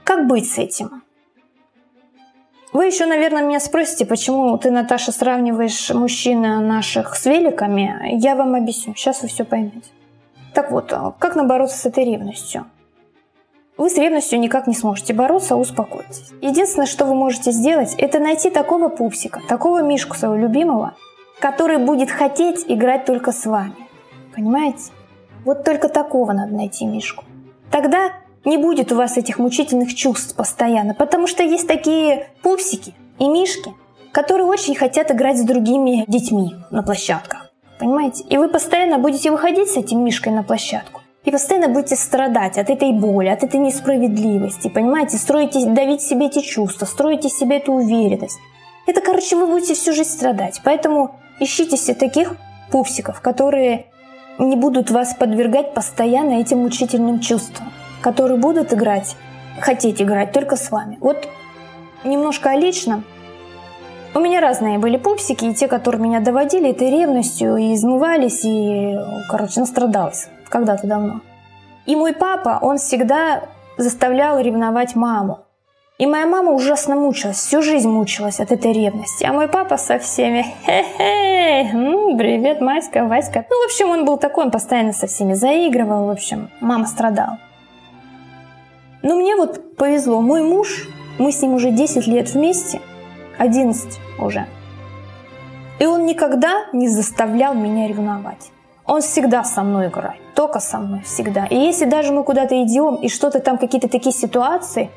Как 0.03 0.27
быть 0.27 0.49
с 0.49 0.57
этим? 0.57 1.03
Вы 2.73 2.85
еще, 2.85 3.05
наверное, 3.05 3.43
меня 3.43 3.59
спросите, 3.59 4.05
почему 4.05 4.57
ты, 4.57 4.71
Наташа, 4.71 5.11
сравниваешь 5.11 5.89
мужчин 5.91 6.41
наших 6.41 7.15
с 7.15 7.25
великами. 7.25 8.15
Я 8.19 8.35
вам 8.35 8.55
объясню, 8.55 8.95
сейчас 8.95 9.21
вы 9.21 9.27
все 9.27 9.43
поймете. 9.43 9.89
Так 10.53 10.71
вот, 10.71 10.91
а 10.93 11.11
как 11.19 11.35
нам 11.35 11.47
бороться 11.47 11.77
с 11.77 11.85
этой 11.85 12.05
ревностью? 12.05 12.65
Вы 13.77 13.89
с 13.89 13.97
ревностью 13.97 14.39
никак 14.39 14.67
не 14.67 14.75
сможете 14.75 15.13
бороться, 15.13 15.55
успокойтесь. 15.55 16.31
Единственное, 16.41 16.85
что 16.85 17.05
вы 17.05 17.15
можете 17.15 17.51
сделать, 17.51 17.95
это 17.97 18.19
найти 18.19 18.49
такого 18.49 18.89
пупсика, 18.89 19.41
такого 19.47 19.81
мишку 19.81 20.17
своего 20.17 20.35
любимого, 20.35 20.95
который 21.39 21.77
будет 21.77 22.11
хотеть 22.11 22.65
играть 22.67 23.05
только 23.05 23.31
с 23.31 23.45
вами. 23.45 23.87
Понимаете? 24.35 24.91
Вот 25.45 25.63
только 25.63 25.87
такого 25.87 26.33
надо 26.33 26.53
найти 26.53 26.85
мишку. 26.85 27.23
Тогда 27.71 28.11
не 28.43 28.57
будет 28.57 28.91
у 28.91 28.95
вас 28.95 29.15
этих 29.17 29.39
мучительных 29.39 29.95
чувств 29.95 30.35
постоянно, 30.35 30.93
потому 30.93 31.27
что 31.27 31.43
есть 31.43 31.67
такие 31.67 32.27
пупсики 32.41 32.93
и 33.17 33.29
мишки, 33.29 33.73
которые 34.11 34.47
очень 34.47 34.75
хотят 34.75 35.11
играть 35.11 35.37
с 35.37 35.43
другими 35.43 36.03
детьми 36.07 36.55
на 36.71 36.83
площадках. 36.83 37.38
Понимаете? 37.79 38.23
И 38.29 38.37
вы 38.37 38.49
постоянно 38.49 38.99
будете 38.99 39.31
выходить 39.31 39.71
с 39.71 39.77
этим 39.77 40.03
Мишкой 40.03 40.33
на 40.33 40.43
площадку. 40.43 41.01
И 41.25 41.31
постоянно 41.31 41.67
будете 41.69 41.95
страдать 41.95 42.57
от 42.57 42.69
этой 42.69 42.91
боли, 42.91 43.27
от 43.27 43.43
этой 43.43 43.59
несправедливости, 43.59 44.69
понимаете? 44.69 45.17
Строите, 45.17 45.65
давить 45.65 46.01
себе 46.01 46.27
эти 46.27 46.41
чувства, 46.41 46.85
строите 46.85 47.29
себе 47.29 47.57
эту 47.57 47.73
уверенность. 47.73 48.39
Это, 48.85 49.01
короче, 49.01 49.35
вы 49.35 49.47
будете 49.47 49.73
всю 49.73 49.93
жизнь 49.93 50.09
страдать. 50.09 50.61
Поэтому 50.63 51.15
ищите 51.39 51.77
себе 51.77 51.95
таких 51.95 52.35
пупсиков, 52.71 53.21
которые 53.21 53.87
не 54.37 54.55
будут 54.55 54.89
вас 54.91 55.13
подвергать 55.13 55.73
постоянно 55.73 56.39
этим 56.39 56.59
мучительным 56.59 57.19
чувствам, 57.19 57.71
которые 58.01 58.39
будут 58.39 58.73
играть, 58.73 59.15
хотеть 59.59 60.01
играть 60.01 60.31
только 60.31 60.55
с 60.55 60.71
вами. 60.71 60.97
Вот 61.01 61.27
немножко 62.03 62.51
о 62.51 62.55
личном. 62.55 63.03
У 64.15 64.19
меня 64.19 64.41
разные 64.41 64.79
были 64.79 64.97
пупсики, 64.97 65.45
и 65.45 65.53
те, 65.53 65.67
которые 65.67 66.01
меня 66.01 66.19
доводили 66.19 66.71
этой 66.71 66.89
ревностью, 66.89 67.57
и 67.57 67.75
измывались, 67.75 68.43
и, 68.43 68.97
короче, 69.29 69.59
настрадалась 69.59 70.29
когда-то 70.49 70.87
давно. 70.87 71.21
И 71.85 71.95
мой 71.95 72.13
папа, 72.13 72.57
он 72.61 72.77
всегда 72.77 73.43
заставлял 73.77 74.39
ревновать 74.39 74.95
маму. 74.95 75.41
И 75.99 76.07
моя 76.07 76.25
мама 76.25 76.53
ужасно 76.53 76.95
мучилась, 76.95 77.37
всю 77.37 77.61
жизнь 77.61 77.89
мучилась 77.89 78.39
от 78.39 78.51
этой 78.51 78.73
ревности. 78.73 79.25
А 79.25 79.33
мой 79.33 79.47
папа 79.47 79.77
со 79.77 79.99
всеми, 79.99 80.45
хе-хе, 80.65 81.69
привет, 82.17 82.61
Маська, 82.61 83.05
Васька. 83.05 83.45
Ну, 83.49 83.61
в 83.61 83.65
общем, 83.65 83.89
он 83.89 84.05
был 84.05 84.17
такой, 84.17 84.45
он 84.45 84.51
постоянно 84.51 84.93
со 84.93 85.07
всеми 85.07 85.33
заигрывал, 85.33 86.05
в 86.05 86.09
общем, 86.09 86.49
мама 86.61 86.87
страдала. 86.87 87.37
Но 89.03 89.17
мне 89.17 89.35
вот 89.35 89.75
повезло, 89.75 90.21
мой 90.21 90.41
муж, 90.41 90.87
мы 91.19 91.31
с 91.31 91.41
ним 91.41 91.53
уже 91.53 91.71
10 91.71 92.07
лет 92.07 92.29
вместе, 92.33 92.81
11 93.39 93.99
уже. 94.19 94.45
И 95.79 95.85
он 95.85 96.05
никогда 96.05 96.65
не 96.73 96.87
заставлял 96.87 97.53
меня 97.53 97.87
ревновать. 97.87 98.51
Он 98.85 99.01
всегда 99.01 99.43
со 99.43 99.63
мной 99.63 99.87
играет, 99.87 100.19
только 100.35 100.59
со 100.59 100.77
мной, 100.79 101.01
всегда. 101.01 101.45
И 101.45 101.55
если 101.55 101.85
даже 101.85 102.11
мы 102.11 102.23
куда-то 102.23 102.61
идем, 102.63 102.95
и 102.95 103.07
что-то 103.07 103.39
там, 103.39 103.57
какие-то 103.57 103.87
такие 103.87 104.13
ситуации, 104.13 104.89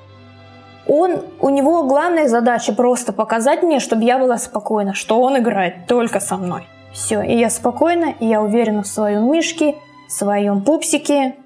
он, 0.88 1.20
у 1.40 1.50
него 1.50 1.84
главная 1.84 2.26
задача 2.26 2.72
просто 2.72 3.12
показать 3.12 3.62
мне, 3.62 3.78
чтобы 3.78 4.04
я 4.04 4.18
была 4.18 4.38
спокойна, 4.38 4.94
что 4.94 5.20
он 5.20 5.38
играет 5.38 5.86
только 5.86 6.20
со 6.20 6.36
мной. 6.36 6.66
Все, 6.92 7.22
и 7.22 7.38
я 7.38 7.48
спокойна, 7.50 8.14
и 8.18 8.26
я 8.26 8.42
уверена 8.42 8.82
в 8.82 8.86
своем 8.86 9.30
Мишке, 9.30 9.76
в 10.08 10.12
своем 10.12 10.62
пупсике. 10.62 11.36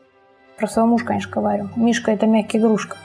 Про 0.56 0.68
своего 0.68 0.90
мужа, 0.90 1.04
конечно, 1.04 1.30
говорю. 1.30 1.68
Мишка– 1.76 2.10
это 2.12 2.26
мягкая 2.26 2.60
игрушка. 2.60 2.96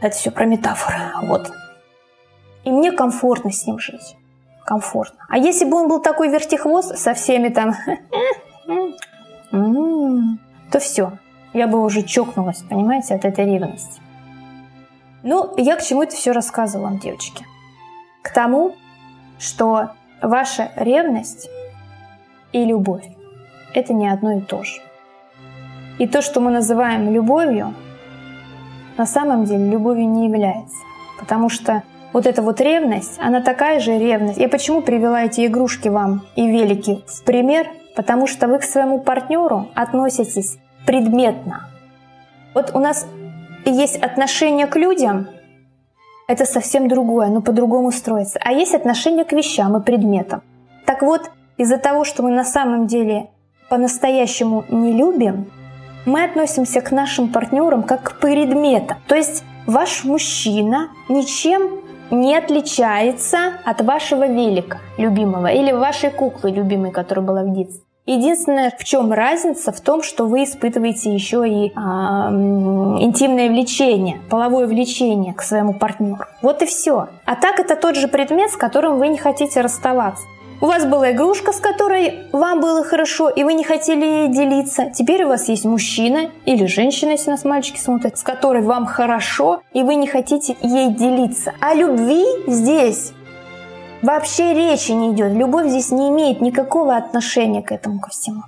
Это 0.00 0.14
все 0.14 0.30
про 0.30 0.44
метафоры, 0.44 0.98
вот. 1.22 1.50
И 2.64 2.70
мне 2.70 2.92
комфортно 2.92 3.50
с 3.50 3.66
ним 3.66 3.78
жить 3.78 4.16
комфортно. 4.64 5.18
А 5.28 5.38
если 5.38 5.64
бы 5.64 5.76
он 5.76 5.88
был 5.88 6.00
такой 6.00 6.28
вертихвост 6.28 6.96
со 6.96 7.14
всеми 7.14 7.48
там, 7.48 7.74
то 10.70 10.78
все, 10.80 11.12
я 11.52 11.68
бы 11.68 11.82
уже 11.82 12.02
чокнулась, 12.02 12.62
понимаете, 12.62 13.14
от 13.14 13.24
этой 13.24 13.44
ревности. 13.44 14.00
Ну, 15.22 15.54
я 15.56 15.76
к 15.76 15.82
чему 15.82 16.02
это 16.02 16.16
все 16.16 16.32
рассказывала 16.32 16.88
вам, 16.88 16.98
девочки? 16.98 17.46
К 18.22 18.30
тому, 18.30 18.74
что 19.38 19.90
ваша 20.20 20.70
ревность 20.76 21.48
и 22.52 22.64
любовь– 22.64 23.06
это 23.74 23.92
не 23.94 24.08
одно 24.08 24.38
и 24.38 24.40
то 24.40 24.62
же. 24.62 24.80
И 25.98 26.06
то, 26.06 26.22
что 26.22 26.40
мы 26.40 26.50
называем 26.50 27.12
любовью, 27.12 27.74
на 28.96 29.06
самом 29.06 29.44
деле 29.44 29.70
любовью 29.70 30.08
не 30.08 30.26
является. 30.26 30.76
Потому 31.18 31.48
что 31.48 31.82
вот 32.14 32.26
эта 32.26 32.42
вот 32.42 32.60
ревность, 32.60 33.18
она 33.18 33.42
такая 33.42 33.80
же 33.80 33.98
ревность. 33.98 34.38
Я 34.38 34.48
почему 34.48 34.80
привела 34.80 35.24
эти 35.24 35.44
игрушки 35.46 35.88
вам 35.88 36.22
и 36.36 36.46
велики 36.46 37.02
в 37.06 37.24
пример? 37.24 37.66
Потому 37.96 38.28
что 38.28 38.46
вы 38.46 38.60
к 38.60 38.62
своему 38.62 39.00
партнеру 39.00 39.68
относитесь 39.74 40.56
предметно. 40.86 41.68
Вот 42.54 42.70
у 42.72 42.78
нас 42.78 43.06
есть 43.64 43.96
отношение 43.96 44.66
к 44.68 44.76
людям, 44.76 45.26
это 46.28 46.46
совсем 46.46 46.88
другое, 46.88 47.26
оно 47.26 47.42
по-другому 47.42 47.90
строится. 47.90 48.38
А 48.42 48.52
есть 48.52 48.74
отношение 48.74 49.24
к 49.24 49.32
вещам 49.32 49.76
и 49.76 49.82
предметам. 49.82 50.42
Так 50.86 51.02
вот, 51.02 51.30
из-за 51.56 51.78
того, 51.78 52.04
что 52.04 52.22
мы 52.22 52.30
на 52.30 52.44
самом 52.44 52.86
деле 52.86 53.30
по-настоящему 53.68 54.64
не 54.68 54.92
любим, 54.92 55.50
мы 56.06 56.22
относимся 56.22 56.80
к 56.80 56.92
нашим 56.92 57.32
партнерам 57.32 57.82
как 57.82 58.02
к 58.02 58.20
предметам. 58.20 58.98
То 59.08 59.16
есть 59.16 59.42
ваш 59.66 60.04
мужчина 60.04 60.90
ничем 61.08 61.83
не 62.10 62.36
отличается 62.36 63.54
от 63.64 63.80
вашего 63.80 64.26
велика 64.26 64.78
любимого 64.98 65.48
или 65.48 65.72
вашей 65.72 66.10
куклы 66.10 66.50
любимой, 66.50 66.90
которая 66.90 67.24
была 67.24 67.42
в 67.42 67.54
детстве. 67.54 67.84
Единственное, 68.06 68.70
в 68.78 68.84
чем 68.84 69.12
разница, 69.14 69.72
в 69.72 69.80
том, 69.80 70.02
что 70.02 70.26
вы 70.26 70.44
испытываете 70.44 71.14
еще 71.14 71.48
и 71.48 71.72
а, 71.74 72.28
интимное 72.30 73.48
влечение, 73.48 74.20
половое 74.28 74.66
влечение 74.66 75.32
к 75.32 75.40
своему 75.40 75.72
партнеру. 75.72 76.26
Вот 76.42 76.60
и 76.60 76.66
все. 76.66 77.08
А 77.24 77.34
так 77.34 77.60
это 77.60 77.76
тот 77.76 77.96
же 77.96 78.08
предмет, 78.08 78.50
с 78.50 78.56
которым 78.56 78.98
вы 78.98 79.08
не 79.08 79.16
хотите 79.16 79.62
расставаться. 79.62 80.24
У 80.60 80.66
вас 80.66 80.86
была 80.86 81.12
игрушка, 81.12 81.52
с 81.52 81.60
которой 81.60 82.26
вам 82.32 82.60
было 82.60 82.84
хорошо, 82.84 83.28
и 83.28 83.44
вы 83.44 83.54
не 83.54 83.64
хотели 83.64 84.28
делиться. 84.28 84.90
Теперь 84.94 85.24
у 85.24 85.28
вас 85.28 85.48
есть 85.48 85.64
мужчина 85.64 86.30
или 86.46 86.66
женщина, 86.66 87.10
если 87.10 87.30
нас 87.30 87.44
мальчики 87.44 87.78
смотрят, 87.78 88.16
с 88.16 88.22
которой 88.22 88.62
вам 88.62 88.86
хорошо, 88.86 89.62
и 89.72 89.82
вы 89.82 89.96
не 89.96 90.06
хотите 90.06 90.56
ей 90.62 90.90
делиться. 90.90 91.52
О 91.60 91.74
любви 91.74 92.24
здесь 92.46 93.12
вообще 94.00 94.54
речи 94.54 94.92
не 94.92 95.12
идет. 95.12 95.32
Любовь 95.32 95.68
здесь 95.68 95.90
не 95.90 96.08
имеет 96.08 96.40
никакого 96.40 96.96
отношения 96.96 97.62
к 97.62 97.72
этому 97.72 98.00
ко 98.00 98.10
всему. 98.10 98.42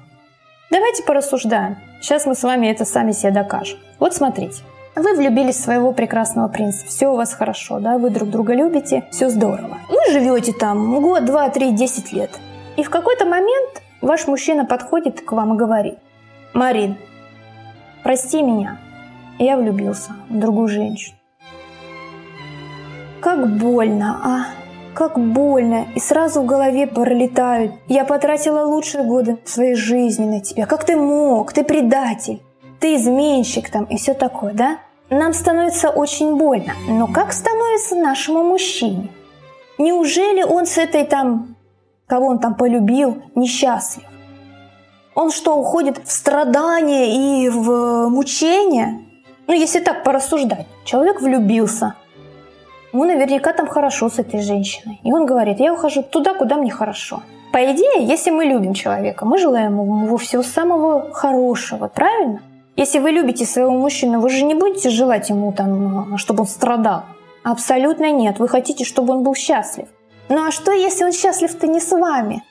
Давайте 0.70 1.02
порассуждаем. 1.02 1.76
Сейчас 2.00 2.25
мы 2.25 2.34
с 2.34 2.42
вами 2.42 2.68
это 2.68 2.84
сами 2.84 3.12
себе 3.12 3.32
докажем. 3.32 3.78
Вот 3.98 4.14
смотрите. 4.14 4.62
Вы 4.96 5.14
влюбились 5.14 5.56
в 5.56 5.60
своего 5.62 5.92
прекрасного 5.92 6.48
принца, 6.48 6.86
все 6.86 7.08
у 7.08 7.16
вас 7.16 7.34
хорошо, 7.34 7.80
да, 7.80 7.98
вы 7.98 8.08
друг 8.08 8.30
друга 8.30 8.54
любите, 8.54 9.04
все 9.10 9.28
здорово. 9.28 9.76
Вы 9.90 10.10
живете 10.10 10.54
там 10.54 11.02
год, 11.02 11.26
два, 11.26 11.50
три, 11.50 11.72
десять 11.72 12.14
лет. 12.14 12.30
И 12.78 12.82
в 12.82 12.88
какой-то 12.88 13.26
момент 13.26 13.82
ваш 14.00 14.26
мужчина 14.26 14.64
подходит 14.64 15.20
к 15.20 15.32
вам 15.32 15.52
и 15.52 15.58
говорит, 15.58 15.98
Марин, 16.54 16.96
прости 18.04 18.42
меня, 18.42 18.78
я 19.38 19.58
влюбился 19.58 20.12
в 20.30 20.38
другую 20.38 20.68
женщину. 20.68 21.14
Как 23.20 23.46
больно, 23.58 24.20
а? 24.24 24.44
Как 24.94 25.18
больно. 25.18 25.88
И 25.94 26.00
сразу 26.00 26.40
в 26.40 26.46
голове 26.46 26.86
пролетают. 26.86 27.72
Я 27.86 28.06
потратила 28.06 28.62
лучшие 28.62 29.04
годы 29.04 29.36
своей 29.44 29.74
жизни 29.74 30.24
на 30.24 30.40
тебя. 30.40 30.64
Как 30.64 30.84
ты 30.84 30.96
мог? 30.96 31.52
Ты 31.52 31.64
предатель. 31.64 32.40
Ты 32.80 32.96
изменщик 32.96 33.70
там 33.70 33.84
и 33.84 33.98
все 33.98 34.14
такое, 34.14 34.54
да? 34.54 34.78
Нам 35.10 35.32
становится 35.32 35.90
очень 35.90 36.36
больно. 36.36 36.72
Но 36.88 37.06
как 37.06 37.32
становится 37.32 37.94
нашему 37.94 38.42
мужчине? 38.42 39.08
Неужели 39.78 40.42
он 40.42 40.66
с 40.66 40.78
этой 40.78 41.04
там, 41.04 41.54
кого 42.06 42.26
он 42.26 42.38
там 42.38 42.54
полюбил, 42.56 43.22
несчастлив? 43.34 44.04
Он 45.14 45.30
что, 45.30 45.56
уходит 45.56 45.98
в 46.04 46.10
страдания 46.10 47.44
и 47.44 47.48
в 47.48 48.08
мучения? 48.08 49.00
Ну, 49.46 49.54
если 49.54 49.80
так 49.80 50.02
порассуждать. 50.02 50.66
Человек 50.84 51.20
влюбился. 51.20 51.94
Ему 52.92 53.04
наверняка 53.04 53.52
там 53.52 53.68
хорошо 53.68 54.08
с 54.08 54.18
этой 54.18 54.40
женщиной. 54.40 55.00
И 55.04 55.12
он 55.12 55.25
говорит, 55.25 55.60
я 55.60 55.72
ухожу 55.72 56.02
туда, 56.02 56.34
куда 56.34 56.56
мне 56.56 56.70
хорошо. 56.70 57.22
По 57.52 57.58
идее, 57.58 58.04
если 58.04 58.30
мы 58.30 58.44
любим 58.44 58.75
человека, 58.75 59.25
мы 59.25 59.38
желаем 59.38 59.80
ему 59.80 60.16
всего 60.16 60.42
самого 60.42 61.12
хорошего, 61.12 61.88
правильно? 61.88 62.40
Если 62.76 62.99
вы 62.99 63.11
любите 63.11 63.47
своего 63.47 63.73
мужчину, 63.73 64.21
вы 64.21 64.28
же 64.28 64.45
не 64.45 64.54
будете 64.54 64.90
желать 64.90 65.30
ему, 65.30 65.52
там, 65.52 66.18
чтобы 66.18 66.42
он 66.42 66.47
страдал. 66.47 67.04
Абсолютно 67.42 68.12
нет. 68.12 68.38
Вы 68.38 68.49
хотите, 68.49 68.85
чтобы 68.85 69.14
он 69.14 69.23
был 69.23 69.35
счастлив. 69.35 69.88
Ну 70.28 70.47
а 70.47 70.50
что, 70.50 70.73
если 70.73 71.04
он 71.04 71.12
счастлив-то 71.12 71.66
не 71.68 71.80
с 71.80 71.90
вами? 71.90 72.42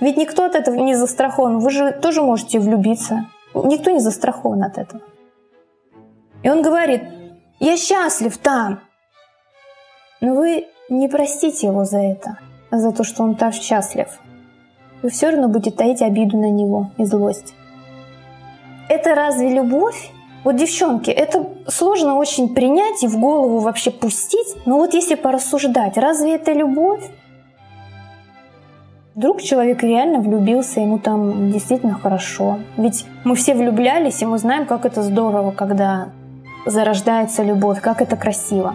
Ведь 0.00 0.16
никто 0.16 0.44
от 0.44 0.54
этого 0.54 0.76
не 0.76 0.94
застрахован. 0.94 1.58
Вы 1.58 1.70
же 1.70 1.92
тоже 1.92 2.22
можете 2.22 2.60
влюбиться. 2.60 3.26
Никто 3.54 3.90
не 3.90 4.00
застрахован 4.00 4.62
от 4.62 4.78
этого. 4.78 5.02
И 6.42 6.50
он 6.50 6.62
говорит, 6.62 7.02
я 7.58 7.76
счастлив 7.76 8.36
там. 8.38 8.80
Но 10.20 10.34
вы 10.34 10.66
не 10.88 11.08
простите 11.08 11.66
его 11.68 11.84
за 11.84 11.98
это, 11.98 12.38
за 12.70 12.92
то, 12.92 13.02
что 13.02 13.22
он 13.22 13.34
так 13.34 13.54
счастлив. 13.54 14.08
Вы 15.02 15.08
все 15.08 15.30
равно 15.30 15.48
будете 15.48 15.74
таить 15.74 16.02
обиду 16.02 16.36
на 16.36 16.50
него 16.50 16.90
и 16.98 17.04
злость. 17.04 17.54
Это 19.04 19.14
разве 19.14 19.50
любовь? 19.50 20.12
Вот, 20.44 20.56
девчонки, 20.56 21.10
это 21.10 21.46
сложно 21.68 22.14
очень 22.16 22.54
принять 22.54 23.02
и 23.02 23.06
в 23.06 23.20
голову 23.20 23.58
вообще 23.58 23.90
пустить. 23.90 24.56
Но 24.64 24.78
вот 24.78 24.94
если 24.94 25.14
порассуждать, 25.14 25.98
разве 25.98 26.36
это 26.36 26.54
любовь? 26.54 27.02
Вдруг 29.14 29.42
человек 29.42 29.82
реально 29.82 30.20
влюбился, 30.20 30.80
ему 30.80 30.98
там 30.98 31.50
действительно 31.50 31.92
хорошо. 31.92 32.60
Ведь 32.78 33.04
мы 33.24 33.34
все 33.34 33.52
влюблялись, 33.54 34.22
и 34.22 34.26
мы 34.26 34.38
знаем, 34.38 34.64
как 34.64 34.86
это 34.86 35.02
здорово, 35.02 35.50
когда 35.50 36.08
зарождается 36.64 37.42
любовь, 37.42 37.82
как 37.82 38.00
это 38.00 38.16
красиво. 38.16 38.74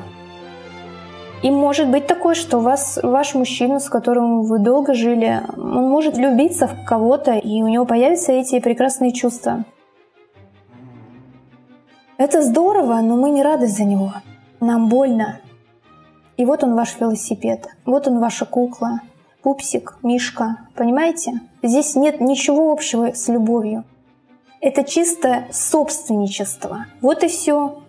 И 1.41 1.49
может 1.49 1.89
быть 1.89 2.05
такое, 2.05 2.35
что 2.35 2.59
у 2.59 2.61
вас 2.61 2.99
ваш 3.01 3.33
мужчина, 3.33 3.79
с 3.79 3.89
которым 3.89 4.43
вы 4.43 4.59
долго 4.59 4.93
жили, 4.93 5.41
он 5.57 5.89
может 5.89 6.17
влюбиться 6.17 6.67
в 6.67 6.85
кого-то, 6.85 7.33
и 7.33 7.63
у 7.63 7.67
него 7.67 7.85
появятся 7.85 8.31
эти 8.31 8.59
прекрасные 8.59 9.11
чувства. 9.11 9.65
Это 12.19 12.41
здорово, 12.41 12.99
но 12.99 13.15
мы 13.15 13.29
не 13.29 13.41
рады 13.41 13.67
за 13.67 13.85
него. 13.85 14.11
Нам 14.59 14.89
больно. 14.89 15.39
И 16.35 16.43
вот 16.43 16.65
он 16.65 16.75
ваш 16.75 16.99
велосипед, 16.99 17.69
вот 17.85 18.09
он 18.09 18.19
ваша 18.19 18.45
кукла, 18.45 18.99
пупсик, 19.41 19.95
мишка. 20.03 20.57
Понимаете? 20.75 21.39
Здесь 21.63 21.95
нет 21.95 22.19
ничего 22.19 22.73
общего 22.73 23.13
с 23.13 23.29
любовью. 23.29 23.85
Это 24.59 24.83
чисто 24.83 25.45
собственничество. 25.53 26.87
Вот 27.01 27.23
и 27.23 27.29
все. 27.29 27.81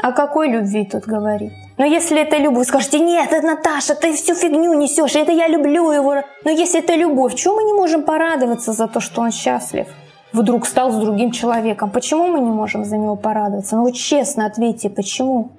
О 0.00 0.12
какой 0.12 0.48
любви 0.48 0.86
тут 0.86 1.04
говорит? 1.04 1.52
Но 1.76 1.84
если 1.84 2.22
это 2.22 2.38
любовь, 2.38 2.68
скажете, 2.68 3.00
нет, 3.00 3.30
это 3.32 3.46
Наташа, 3.46 3.94
ты 3.94 4.14
всю 4.14 4.34
фигню 4.34 4.72
несешь, 4.72 5.14
это 5.14 5.32
я 5.32 5.46
люблю 5.46 5.90
его. 5.90 6.22
Но 6.42 6.50
если 6.50 6.80
это 6.80 6.94
любовь, 6.94 7.34
чего 7.34 7.56
мы 7.56 7.64
не 7.64 7.74
можем 7.74 8.02
порадоваться 8.02 8.72
за 8.72 8.88
то, 8.88 9.00
что 9.00 9.20
он 9.20 9.30
счастлив? 9.30 9.88
Вдруг 10.32 10.66
стал 10.66 10.90
с 10.92 10.96
другим 10.96 11.30
человеком. 11.30 11.90
Почему 11.90 12.26
мы 12.26 12.40
не 12.40 12.50
можем 12.50 12.84
за 12.84 12.96
него 12.96 13.16
порадоваться? 13.16 13.76
Ну 13.76 13.90
честно 13.92 14.46
ответьте, 14.46 14.90
почему? 14.90 15.50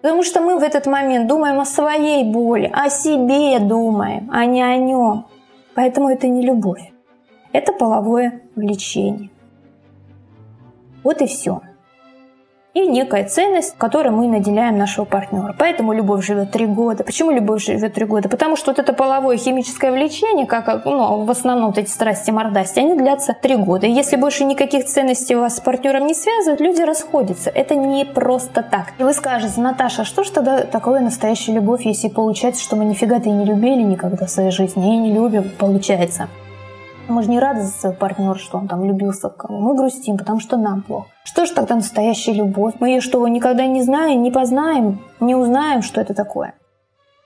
Потому 0.00 0.22
что 0.22 0.40
мы 0.40 0.58
в 0.58 0.62
этот 0.62 0.86
момент 0.86 1.26
думаем 1.26 1.58
о 1.58 1.64
своей 1.64 2.24
боли, 2.24 2.70
о 2.72 2.88
себе 2.88 3.58
думаем, 3.58 4.30
а 4.32 4.46
не 4.46 4.62
о 4.62 4.76
нем. 4.76 5.26
Поэтому 5.74 6.08
это 6.08 6.28
не 6.28 6.42
любовь. 6.42 6.92
Это 7.52 7.72
половое 7.72 8.42
влечение. 8.54 9.30
Вот 11.02 11.20
и 11.22 11.26
все 11.26 11.60
и 12.76 12.86
некая 12.86 13.24
ценность, 13.24 13.74
которой 13.78 14.10
мы 14.10 14.28
наделяем 14.28 14.76
нашего 14.76 15.06
партнера. 15.06 15.56
Поэтому 15.58 15.94
любовь 15.94 16.26
живет 16.26 16.50
три 16.50 16.66
года. 16.66 17.04
Почему 17.04 17.30
любовь 17.30 17.64
живет 17.64 17.94
три 17.94 18.04
года? 18.04 18.28
Потому 18.28 18.54
что 18.54 18.70
вот 18.70 18.78
это 18.78 18.92
половое 18.92 19.38
химическое 19.38 19.90
влечение, 19.90 20.44
как 20.44 20.84
ну, 20.84 21.24
в 21.24 21.30
основном 21.30 21.68
вот 21.68 21.78
эти 21.78 21.88
страсти 21.88 22.30
мордасти, 22.30 22.80
они 22.80 22.94
длятся 22.94 23.32
три 23.32 23.56
года. 23.56 23.86
И 23.86 23.90
если 23.90 24.16
больше 24.16 24.44
никаких 24.44 24.84
ценностей 24.84 25.36
у 25.36 25.40
вас 25.40 25.56
с 25.56 25.60
партнером 25.60 26.06
не 26.06 26.12
связывают, 26.12 26.60
люди 26.60 26.82
расходятся. 26.82 27.48
Это 27.48 27.74
не 27.74 28.04
просто 28.04 28.62
так. 28.62 28.92
И 28.98 29.02
вы 29.02 29.14
скажете, 29.14 29.58
Наташа, 29.58 30.04
что 30.04 30.22
ж 30.22 30.28
тогда 30.28 30.60
такое 30.60 31.00
настоящая 31.00 31.52
любовь, 31.52 31.86
если 31.86 32.08
получается, 32.08 32.62
что 32.62 32.76
мы 32.76 32.84
нифига-то 32.84 33.30
и 33.30 33.32
не 33.32 33.46
любили 33.46 33.80
никогда 33.80 34.26
в 34.26 34.30
своей 34.30 34.50
жизни, 34.50 34.94
и 34.94 34.98
не 34.98 35.14
любим, 35.14 35.50
получается. 35.58 36.28
Мы 37.08 37.22
же 37.22 37.30
не 37.30 37.38
рады 37.38 37.62
за 37.62 37.68
своего 37.68 37.96
партнера, 37.96 38.34
что 38.34 38.58
он 38.58 38.68
там 38.68 38.80
влюбился 38.80 39.30
в 39.30 39.36
кого. 39.36 39.58
Мы 39.58 39.74
грустим, 39.76 40.16
потому 40.18 40.40
что 40.40 40.56
нам 40.56 40.82
плохо. 40.82 41.06
Что 41.24 41.46
же 41.46 41.54
тогда 41.54 41.76
настоящая 41.76 42.32
любовь? 42.32 42.74
Мы 42.80 42.90
ее 42.90 43.00
что, 43.00 43.26
никогда 43.28 43.66
не 43.66 43.82
знаем, 43.82 44.22
не 44.22 44.30
познаем, 44.30 45.00
не 45.20 45.34
узнаем, 45.34 45.82
что 45.82 46.00
это 46.00 46.14
такое? 46.14 46.54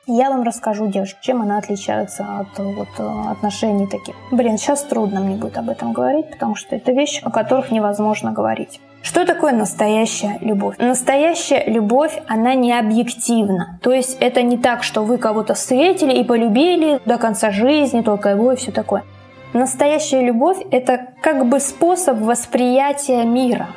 Я 0.07 0.31
вам 0.31 0.43
расскажу, 0.43 0.89
девушки, 0.89 1.19
чем 1.21 1.41
она 1.41 1.59
отличается 1.59 2.27
от 2.41 2.59
вот, 2.59 2.89
отношений 2.99 3.87
таких. 3.87 4.15
Блин, 4.33 4.59
сейчас 4.59 4.83
трудно 4.83 5.21
мне 5.21 5.37
будет 5.37 5.57
об 5.57 5.69
этом 5.69 5.93
говорить, 5.93 6.31
потому 6.31 6.57
что 6.57 6.75
это 6.75 6.93
вещи, 6.93 7.23
о 7.25 7.31
которых 7.31 7.71
невозможно 7.71 8.33
говорить. 8.33 8.81
Что 9.03 9.25
такое 9.25 9.53
настоящая 9.53 10.39
любовь? 10.41 10.77
Настоящая 10.79 11.65
любовь, 11.67 12.21
она 12.27 12.55
не 12.55 12.77
объективна. 12.77 13.79
То 13.83 13.93
есть 13.93 14.17
это 14.21 14.43
не 14.43 14.59
так, 14.59 14.83
что 14.83 15.05
вы 15.05 15.17
кого-то 15.17 15.55
встретили 15.55 16.19
и 16.19 16.25
полюбили 16.25 17.01
до 17.07 17.17
конца 17.17 17.51
жизни, 17.51 18.03
только 18.03 18.31
его 18.31 18.53
и 18.53 18.57
все 18.57 18.73
такое. 18.73 19.05
Настоящая 19.53 20.23
любовь– 20.23 20.59
это 20.71 21.09
как 21.23 21.49
бы 21.49 21.59
способ 21.59 22.19
восприятия 22.19 23.25
мира. 23.25 23.69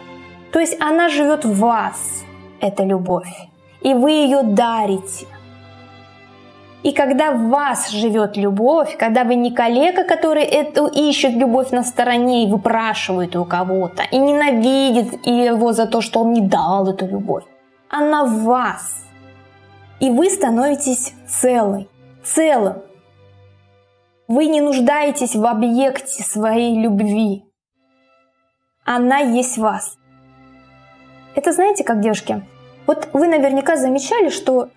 То 0.51 0.59
есть 0.59 0.79
она 0.79 1.09
живет 1.09 1.45
в 1.45 1.59
вас, 1.59 2.23
эта 2.61 2.83
любовь, 2.83 3.33
и 3.81 3.95
вы 3.95 4.11
ее 4.11 4.43
дарите. 4.43 5.25
И 6.83 6.91
когда 6.91 7.31
в 7.31 7.49
вас 7.49 7.89
живет 7.89 8.37
любовь, 8.37 8.97
когда 8.97 9.23
вы 9.23 9.35
не 9.35 9.51
коллега, 9.51 10.03
который 10.03 10.43
эту 10.43 10.85
ищет 10.85 11.31
любовь 11.31 11.71
на 11.71 11.83
стороне 11.83 12.43
и 12.43 12.51
выпрашивает 12.51 13.35
у 13.35 13.45
кого-то, 13.45 14.03
и 14.03 14.17
ненавидит 14.17 15.25
его 15.25 15.71
за 15.71 15.87
то, 15.87 16.01
что 16.01 16.19
он 16.19 16.33
не 16.33 16.41
дал 16.41 16.87
эту 16.87 17.07
любовь, 17.07 17.45
она 17.89 18.25
в 18.25 18.43
вас. 18.43 19.05
И 19.99 20.11
вы 20.11 20.29
становитесь 20.29 21.13
целой, 21.25 21.87
целым, 22.23 22.75
вы 24.27 24.45
не 24.45 24.61
нуждаетесь 24.61 25.35
в 25.35 25.45
объекте 25.45 26.23
своей 26.23 26.79
любви. 26.79 27.45
Она 28.85 29.19
есть 29.19 29.57
вас. 29.57 29.97
Это 31.35 31.51
знаете 31.51 31.83
как, 31.83 32.01
девушки? 32.01 32.43
Вот 32.85 33.09
вы 33.13 33.27
наверняка 33.27 33.75
замечали, 33.75 34.29
что 34.29 34.69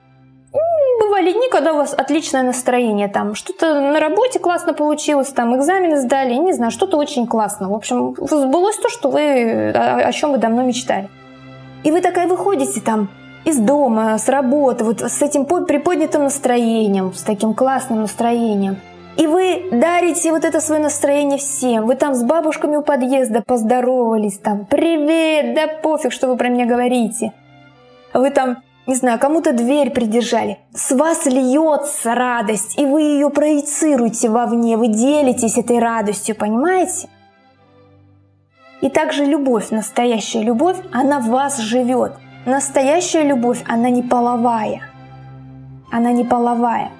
бывали 1.01 1.33
дни, 1.33 1.49
когда 1.51 1.73
у 1.73 1.77
вас 1.77 1.93
отличное 1.93 2.43
настроение, 2.43 3.09
там 3.09 3.35
что-то 3.35 3.81
на 3.81 4.01
работе 4.01 4.39
классно 4.39 4.73
получилось, 4.73 5.29
там 5.29 5.57
экзамены 5.57 6.01
сдали, 6.01 6.35
не 6.35 6.53
знаю, 6.53 6.71
что-то 6.71 6.97
очень 6.97 7.27
классно. 7.27 7.69
В 7.69 7.75
общем, 7.75 8.17
сбылось 8.19 8.77
то, 8.77 8.89
что 8.89 9.11
вы, 9.11 9.71
о, 9.71 10.09
о 10.09 10.13
чем 10.13 10.33
вы 10.33 10.39
давно 10.39 10.63
мечтали. 10.63 11.09
И 11.85 11.91
вы 11.91 12.01
такая 12.01 12.27
выходите 12.27 12.81
там 12.81 13.09
из 13.45 13.59
дома, 13.59 14.19
с 14.19 14.29
работы, 14.29 14.85
вот 14.85 15.03
с 15.03 15.23
этим 15.23 15.45
приподнятым 15.45 16.25
настроением, 16.25 17.13
с 17.13 17.23
таким 17.23 17.55
классным 17.55 18.01
настроением– 18.01 18.77
и 19.17 19.27
вы 19.27 19.69
дарите 19.73 20.31
вот 20.31 20.45
это 20.45 20.61
свое 20.61 20.81
настроение 20.81 21.39
всем. 21.39 21.87
Вы 21.87 21.95
там 21.95 22.15
с 22.15 22.23
бабушками 22.23 22.77
у 22.77 22.83
подъезда 22.83 23.43
поздоровались, 23.43 24.39
там, 24.39 24.67
привет, 24.67 25.55
да 25.55 25.69
пофиг, 25.69 26.13
что 26.13 26.29
вы 26.29 26.37
про 26.37 26.49
меня 26.49 26.67
говорите. 26.67 27.33
Вы 28.13 28.31
там, 28.31 28.59
не 28.87 28.95
знаю, 28.95 29.19
кому-то 29.19 29.53
дверь 29.53 29.91
придержали. 29.91 30.59
С 30.75 30.93
вас 30.93 31.25
льется 31.27 32.15
радость, 32.15 32.79
и 32.79 32.85
вы 32.85 33.03
ее 33.03 33.31
проецируете 33.31 34.29
вовне, 34.29 34.77
вы 34.77 34.89
делитесь 34.89 35.57
этой 35.57 35.79
радостью, 35.79 36.37
понимаете? 36.37 37.09
И 38.83 38.91
также 38.91 39.25
любовь, 39.25 39.71
настоящая 39.71 40.43
любовь, 40.43 40.77
она 40.93 41.21
в 41.21 41.29
вас 41.29 41.59
живет. 41.59 42.13
Настоящая 42.45 43.23
любовь, 43.23 43.65
она 43.67 43.89
не 43.89 44.03
половая. 44.03 44.83
Она 45.91 46.13
не 46.13 46.25
половая. 46.25 46.91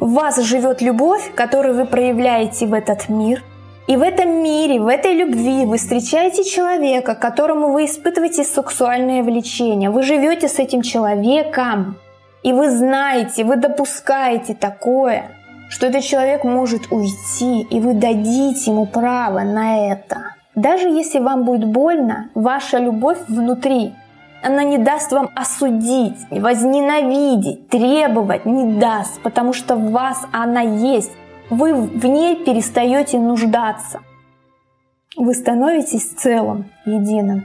В 0.00 0.12
вас 0.12 0.38
живет 0.40 0.82
любовь, 0.82 1.32
которую 1.34 1.74
вы 1.74 1.86
проявляете 1.86 2.66
в 2.66 2.74
этот 2.74 3.08
мир. 3.08 3.42
И 3.86 3.96
в 3.96 4.02
этом 4.02 4.42
мире, 4.42 4.80
в 4.80 4.88
этой 4.88 5.14
любви 5.14 5.64
вы 5.64 5.78
встречаете 5.78 6.44
человека, 6.44 7.14
которому 7.14 7.72
вы 7.72 7.84
испытываете 7.84 8.42
сексуальное 8.44 9.22
влечение. 9.22 9.90
Вы 9.90 10.02
живете 10.02 10.48
с 10.48 10.58
этим 10.58 10.82
человеком. 10.82 11.96
И 12.42 12.52
вы 12.52 12.70
знаете, 12.70 13.44
вы 13.44 13.56
допускаете 13.56 14.54
такое, 14.54 15.30
что 15.68 15.86
этот 15.86 16.02
человек 16.02 16.44
может 16.44 16.92
уйти, 16.92 17.62
и 17.62 17.80
вы 17.80 17.94
дадите 17.94 18.70
ему 18.70 18.86
право 18.86 19.40
на 19.40 19.92
это. 19.92 20.34
Даже 20.54 20.88
если 20.88 21.18
вам 21.18 21.44
будет 21.44 21.66
больно, 21.66 22.30
ваша 22.34 22.78
любовь 22.78 23.18
внутри 23.28 23.94
она 24.42 24.62
не 24.62 24.78
даст 24.78 25.12
вам 25.12 25.30
осудить, 25.34 26.16
возненавидеть, 26.30 27.68
требовать, 27.68 28.46
не 28.46 28.78
даст, 28.78 29.20
потому 29.22 29.52
что 29.52 29.76
в 29.76 29.90
вас 29.90 30.26
она 30.32 30.60
есть. 30.60 31.10
Вы 31.50 31.74
в 31.74 32.06
ней 32.06 32.44
перестаете 32.44 33.18
нуждаться. 33.18 34.00
Вы 35.16 35.34
становитесь 35.34 36.10
целым, 36.10 36.66
единым. 36.84 37.44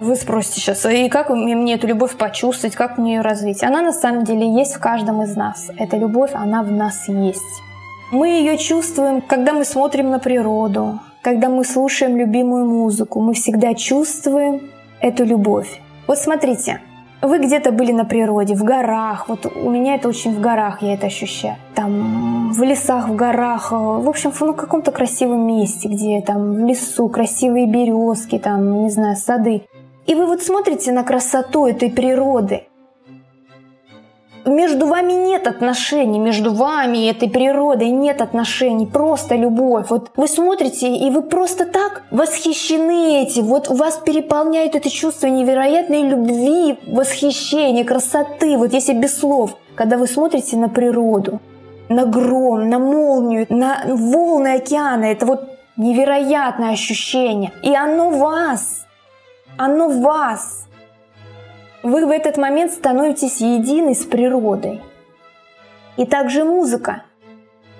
Вы 0.00 0.16
спросите 0.16 0.60
сейчас, 0.60 0.84
и 0.86 1.08
как 1.08 1.30
мне 1.30 1.74
эту 1.74 1.86
любовь 1.86 2.16
почувствовать, 2.16 2.74
как 2.74 2.98
мне 2.98 3.16
ее 3.16 3.20
развить? 3.20 3.62
Она 3.62 3.80
на 3.80 3.92
самом 3.92 4.24
деле 4.24 4.52
есть 4.52 4.74
в 4.74 4.80
каждом 4.80 5.22
из 5.22 5.36
нас. 5.36 5.70
Эта 5.78 5.96
любовь, 5.96 6.30
она 6.34 6.62
в 6.62 6.70
нас 6.70 7.08
есть. 7.08 7.62
Мы 8.10 8.28
ее 8.28 8.58
чувствуем, 8.58 9.22
когда 9.22 9.52
мы 9.52 9.64
смотрим 9.64 10.10
на 10.10 10.18
природу, 10.18 11.00
когда 11.22 11.48
мы 11.48 11.64
слушаем 11.64 12.16
любимую 12.16 12.66
музыку. 12.66 13.20
Мы 13.20 13.34
всегда 13.34 13.74
чувствуем 13.74 14.60
эту 15.00 15.24
любовь. 15.24 15.80
Вот 16.06 16.18
смотрите, 16.18 16.80
вы 17.22 17.38
где-то 17.38 17.72
были 17.72 17.92
на 17.92 18.04
природе, 18.04 18.54
в 18.54 18.62
горах. 18.64 19.28
Вот 19.28 19.46
у 19.46 19.70
меня 19.70 19.94
это 19.94 20.08
очень 20.08 20.34
в 20.34 20.40
горах, 20.40 20.82
я 20.82 20.94
это 20.94 21.06
ощущаю. 21.06 21.56
Там 21.74 22.52
в 22.52 22.62
лесах, 22.62 23.08
в 23.08 23.16
горах, 23.16 23.72
в 23.72 24.08
общем, 24.08 24.30
в 24.30 24.40
ну, 24.40 24.54
каком-то 24.54 24.92
красивом 24.92 25.46
месте, 25.46 25.88
где 25.88 26.20
там 26.20 26.52
в 26.52 26.58
лесу 26.66 27.08
красивые 27.08 27.66
березки, 27.66 28.38
там, 28.38 28.82
не 28.82 28.90
знаю, 28.90 29.16
сады. 29.16 29.62
И 30.06 30.14
вы 30.14 30.26
вот 30.26 30.42
смотрите 30.42 30.92
на 30.92 31.02
красоту 31.02 31.66
этой 31.66 31.90
природы, 31.90 32.64
между 34.44 34.86
вами 34.86 35.12
нет 35.12 35.46
отношений, 35.46 36.18
между 36.18 36.52
вами 36.52 36.98
и 36.98 37.10
этой 37.10 37.28
природой 37.28 37.90
нет 37.90 38.20
отношений, 38.20 38.86
просто 38.86 39.36
любовь. 39.36 39.86
Вот 39.90 40.10
вы 40.16 40.28
смотрите, 40.28 40.94
и 40.94 41.10
вы 41.10 41.22
просто 41.22 41.66
так 41.66 42.02
восхищены 42.10 43.22
этим, 43.22 43.44
вот 43.44 43.68
вас 43.68 44.00
переполняет 44.04 44.74
это 44.74 44.90
чувство 44.90 45.26
невероятной 45.26 46.02
любви, 46.02 46.78
восхищения, 46.86 47.84
красоты, 47.84 48.56
вот 48.56 48.72
если 48.72 48.92
без 48.92 49.18
слов. 49.18 49.56
Когда 49.74 49.96
вы 49.96 50.06
смотрите 50.06 50.56
на 50.56 50.68
природу, 50.68 51.40
на 51.88 52.06
гром, 52.06 52.68
на 52.68 52.78
молнию, 52.78 53.46
на 53.48 53.82
волны 53.86 54.54
океана, 54.54 55.04
это 55.04 55.26
вот 55.26 55.48
невероятное 55.76 56.72
ощущение. 56.72 57.52
И 57.62 57.74
оно 57.74 58.10
вас, 58.10 58.86
оно 59.56 59.88
вас. 59.88 60.66
Вы 61.84 62.06
в 62.06 62.10
этот 62.10 62.38
момент 62.38 62.72
становитесь 62.72 63.42
едины 63.42 63.94
с 63.94 64.06
природой. 64.06 64.80
И 65.98 66.06
также 66.06 66.42
музыка. 66.42 67.02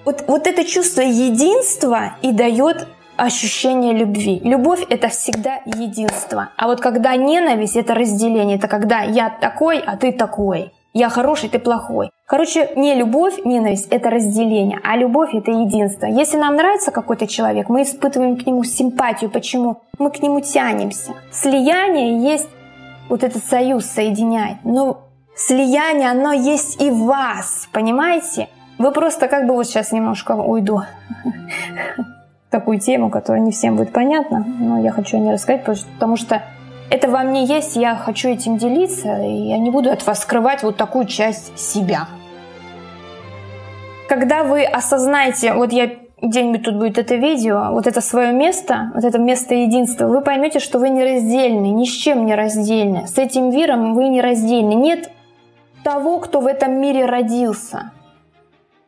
Вот, 0.05 0.25
вот 0.29 0.47
это 0.47 0.63
чувство 0.67 1.01
единства 1.01 2.19
и 2.21 2.31
дает 2.31 2.87
ощущение 3.17 3.95
любви. 3.95 4.43
Любовь— 4.45 4.85
это 4.91 5.09
всегда 5.09 5.61
единство. 5.65 6.51
А 6.59 6.67
вот 6.67 6.83
когда 6.83 7.17
ненависть— 7.17 7.77
это 7.79 7.95
разделение, 7.95 8.59
это 8.59 8.69
когда 8.69 9.01
я 9.01 9.31
такой, 9.31 9.79
а 9.79 9.97
ты 9.97 10.13
такой. 10.13 10.71
Я 10.93 11.09
хороший, 11.09 11.49
ты 11.49 11.59
плохой. 11.59 12.11
Короче, 12.27 12.73
не 12.77 12.95
любовь, 12.95 13.39
ненависть— 13.47 13.89
это 13.91 14.11
разделение, 14.11 14.81
а 14.85 14.99
любовь— 14.99 15.31
это 15.33 15.51
единство. 15.51 16.05
Если 16.05 16.37
нам 16.37 16.57
нравится 16.57 16.91
какой-то 16.91 17.27
человек, 17.27 17.71
мы 17.71 17.83
испытываем 17.83 18.37
к 18.37 18.45
нему 18.47 18.65
симпатию. 18.65 19.31
Почему? 19.31 19.79
Мы 19.99 20.11
к 20.11 20.21
нему 20.21 20.43
тянемся. 20.43 21.15
Слияние 21.33 22.23
есть 22.23 22.49
вот 23.09 23.23
этот 23.23 23.45
союз 23.45 23.87
соединяет. 23.87 24.59
Но 24.65 25.09
слияние, 25.37 26.11
оно 26.11 26.33
есть 26.33 26.81
и 26.81 26.91
в 26.91 27.05
вас, 27.05 27.69
понимаете? 27.73 28.49
Вы 28.79 28.91
просто 28.93 29.29
как 29.29 29.47
бы 29.47 29.55
вот 29.55 29.67
сейчас 29.67 29.93
немножко 29.93 30.33
уйду 30.33 30.83
такую 32.51 32.79
тему, 32.79 33.11
которая 33.11 33.43
не 33.43 33.51
всем 33.51 33.77
будет 33.77 33.93
понятна, 33.93 34.45
но 34.47 34.81
я 34.81 34.93
хочу 34.93 35.17
о 35.17 35.21
ней 35.21 35.33
рассказать, 35.33 35.65
потому 35.65 36.17
что 36.17 36.43
это 36.91 37.09
во 37.09 37.23
мне 37.23 37.45
есть, 37.45 37.77
я 37.77 37.97
хочу 37.97 38.29
этим 38.29 38.59
делиться, 38.59 39.23
и 39.23 39.49
я 39.49 39.59
не 39.59 39.71
буду 39.71 39.91
от 39.91 40.07
вас 40.07 40.21
скрывать 40.23 40.63
вот 40.63 40.77
такую 40.77 41.07
часть 41.07 41.59
себя. 41.59 42.07
Когда 44.09 44.45
вы 44.45 44.65
осознаете, 44.65 45.55
вот 45.55 45.73
я 45.73 45.91
где-нибудь 46.21 46.63
тут 46.63 46.77
будет 46.77 46.99
это 46.99 47.17
видео, 47.17 47.73
вот 47.73 47.87
это 47.87 48.01
свое 48.01 48.33
место, 48.33 48.93
вот 48.95 49.05
это 49.05 49.19
место 49.19 49.55
единства, 49.55 50.07
вы 50.07 50.21
поймете, 50.21 50.59
что 50.59 50.79
вы 50.79 50.91
нераздельны, 50.91 51.67
ни 51.67 51.85
с 51.85 51.91
чем 51.91 52.27
не 52.27 52.35
раздельны. 52.35 53.07
С 53.07 53.19
этим 53.19 53.51
миром 53.51 53.95
вы 53.95 54.09
не 54.09 54.21
раздельны. 54.21 54.75
Нет 54.75 55.11
того, 55.83 56.19
кто 56.19 56.41
в 56.41 56.47
этом 56.47 56.81
мире 56.81 57.05
родился. 57.05 57.93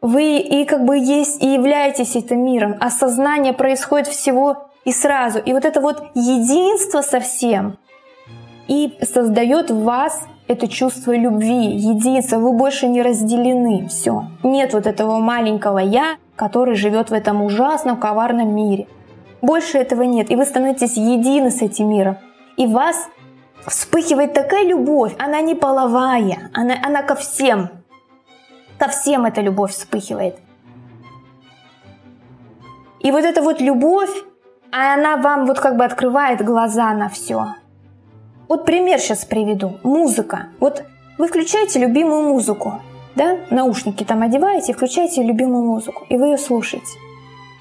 Вы 0.00 0.38
и 0.38 0.64
как 0.64 0.84
бы 0.84 0.98
есть 0.98 1.42
и 1.42 1.46
являетесь 1.46 2.16
этим 2.16 2.44
миром. 2.44 2.76
Осознание 2.80 3.52
происходит 3.52 4.06
всего 4.06 4.68
и 4.84 4.92
сразу. 4.92 5.38
И 5.38 5.52
вот 5.52 5.64
это 5.64 5.80
вот 5.80 6.04
единство 6.14 7.02
со 7.02 7.20
всем 7.20 7.76
и 8.68 8.96
создает 9.02 9.70
в 9.70 9.82
вас 9.82 10.22
это 10.48 10.68
чувство 10.68 11.16
любви, 11.16 11.76
единства. 11.76 12.38
Вы 12.38 12.52
больше 12.52 12.86
не 12.86 13.02
разделены. 13.02 13.88
Все. 13.88 14.26
Нет 14.42 14.74
вот 14.74 14.86
этого 14.86 15.18
маленького 15.18 15.78
я, 15.78 16.16
который 16.36 16.76
живет 16.76 17.10
в 17.10 17.14
этом 17.14 17.42
ужасном, 17.42 17.96
коварном 17.96 18.54
мире. 18.54 18.86
Больше 19.42 19.78
этого 19.78 20.02
нет. 20.02 20.30
И 20.30 20.36
вы 20.36 20.44
становитесь 20.44 20.96
едины 20.96 21.50
с 21.50 21.62
этим 21.62 21.88
миром. 21.88 22.16
И 22.56 22.66
вас 22.66 23.08
вспыхивает 23.66 24.32
такая 24.32 24.64
любовь. 24.64 25.14
Она 25.18 25.40
не 25.40 25.54
половая. 25.54 26.50
Она, 26.54 26.74
она 26.82 27.02
ко 27.02 27.14
всем. 27.14 27.70
Ко 28.78 28.88
всем 28.88 29.24
эта 29.24 29.40
любовь 29.40 29.72
вспыхивает. 29.72 30.38
И 33.00 33.10
вот 33.10 33.24
эта 33.24 33.42
вот 33.42 33.60
любовь, 33.60 34.10
она 34.70 35.16
вам 35.16 35.46
вот 35.46 35.60
как 35.60 35.76
бы 35.76 35.84
открывает 35.84 36.44
глаза 36.44 36.92
на 36.92 37.08
все. 37.08 37.54
Вот 38.48 38.64
пример 38.64 38.98
сейчас 38.98 39.24
приведу. 39.24 39.78
Музыка. 39.82 40.48
Вот 40.60 40.84
вы 41.18 41.28
включаете 41.28 41.78
любимую 41.78 42.22
музыку, 42.22 42.80
да, 43.16 43.38
наушники 43.50 44.04
там 44.04 44.22
одеваете, 44.22 44.72
включаете 44.72 45.22
любимую 45.22 45.64
музыку, 45.64 46.06
и 46.08 46.16
вы 46.16 46.26
ее 46.28 46.38
слушаете. 46.38 46.86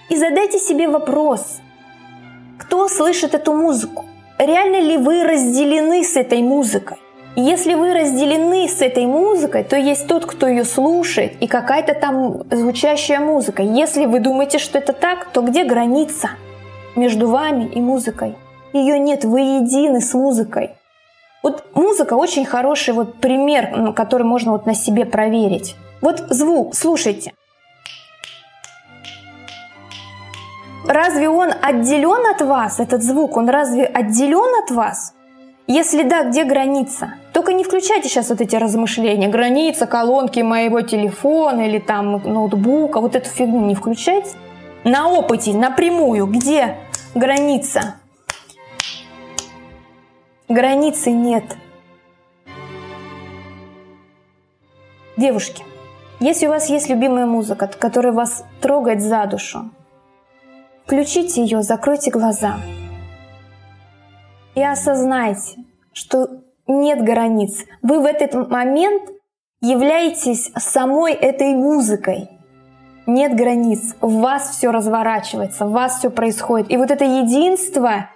И 0.09 0.15
задайте 0.15 0.59
себе 0.59 0.87
вопрос, 0.87 1.59
кто 2.59 2.87
слышит 2.87 3.33
эту 3.33 3.53
музыку? 3.53 4.05
Реально 4.37 4.81
ли 4.81 4.97
вы 4.97 5.23
разделены 5.23 6.03
с 6.03 6.15
этой 6.15 6.41
музыкой? 6.41 6.97
если 7.35 7.73
вы 7.73 7.93
разделены 7.93 8.67
с 8.67 8.81
этой 8.81 9.05
музыкой, 9.05 9.63
то 9.63 9.75
есть 9.75 10.07
тот, 10.07 10.25
кто 10.25 10.47
ее 10.47 10.63
слушает, 10.63 11.33
и 11.41 11.47
какая-то 11.47 11.93
там 11.93 12.43
звучащая 12.49 13.19
музыка. 13.19 13.61
Если 13.61 14.05
вы 14.05 14.19
думаете, 14.19 14.57
что 14.57 14.77
это 14.77 14.93
так, 14.93 15.27
то 15.33 15.41
где 15.41 15.65
граница 15.65 16.29
между 16.95 17.27
вами 17.27 17.65
и 17.65 17.81
музыкой? 17.81 18.35
Ее 18.73 18.99
нет, 18.99 19.25
вы 19.25 19.41
едины 19.41 20.01
с 20.01 20.13
музыкой. 20.13 20.71
Вот 21.45 21.63
музыка 21.75 22.15
очень 22.15 22.43
хороший 22.43 22.95
вот 22.95 23.21
пример, 23.21 23.93
который 23.93 24.23
можно 24.23 24.53
вот 24.53 24.65
на 24.65 24.73
себе 24.73 25.05
проверить. 25.05 25.75
Вот 26.01 26.17
звук, 26.31 26.73
слушайте. 26.73 27.33
Разве 30.87 31.29
он 31.29 31.51
отделен 31.61 32.25
от 32.33 32.41
вас, 32.41 32.79
этот 32.79 33.03
звук, 33.03 33.37
он 33.37 33.47
разве 33.47 33.85
отделен 33.85 34.63
от 34.63 34.71
вас? 34.71 35.13
Если 35.67 36.01
да, 36.01 36.23
где 36.23 36.45
граница? 36.45 37.13
Только 37.31 37.53
не 37.53 37.63
включайте 37.63 38.09
сейчас 38.09 38.31
вот 38.31 38.41
эти 38.41 38.55
размышления. 38.55 39.27
Граница 39.27 39.85
колонки 39.85 40.39
моего 40.39 40.81
телефона 40.81 41.67
или 41.67 41.77
там 41.77 42.23
ноутбука. 42.23 42.99
Вот 42.99 43.15
эту 43.15 43.29
фигню 43.29 43.61
не 43.67 43.75
включайте. 43.75 44.31
На 44.83 45.09
опыте, 45.09 45.53
напрямую, 45.53 46.25
где 46.25 46.75
граница? 47.13 47.97
Границы 50.47 51.11
нет. 51.11 51.43
Девушки, 55.17 55.63
если 56.19 56.47
у 56.47 56.49
вас 56.49 56.69
есть 56.69 56.89
любимая 56.89 57.25
музыка, 57.25 57.67
которая 57.67 58.13
вас 58.13 58.45
трогает 58.61 59.01
за 59.01 59.25
душу, 59.25 59.71
включите 60.85 61.41
ее, 61.41 61.61
закройте 61.61 62.11
глаза– 62.11 62.59
и 64.55 64.63
осознайте, 64.63 65.57
что 65.93 66.29
нет 66.65 67.03
границ. 67.03 67.65
Вы 67.81 67.99
в 67.99 68.05
этот 68.05 68.49
момент 68.49 69.03
являетесь 69.61 70.51
самой 70.55 71.13
этой 71.13 71.53
музыкой. 71.53 72.29
Нет 73.05 73.35
границ. 73.35 73.95
В 74.01 74.21
вас 74.21 74.49
все 74.49 74.71
разворачивается, 74.71 75.65
в 75.65 75.71
вас 75.71 75.99
все 75.99 76.09
происходит. 76.09 76.71
И 76.71 76.77
вот 76.77 76.89
это 76.89 77.03
единство 77.03 78.09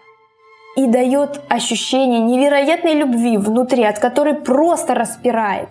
и 0.76 0.88
дает 0.88 1.42
ощущение 1.50 2.20
невероятной 2.20 2.94
любви 2.94 3.38
внутри, 3.38 3.84
от 3.84 4.00
которой 4.00 4.36
просто 4.36 4.94
распирает. 4.94 5.70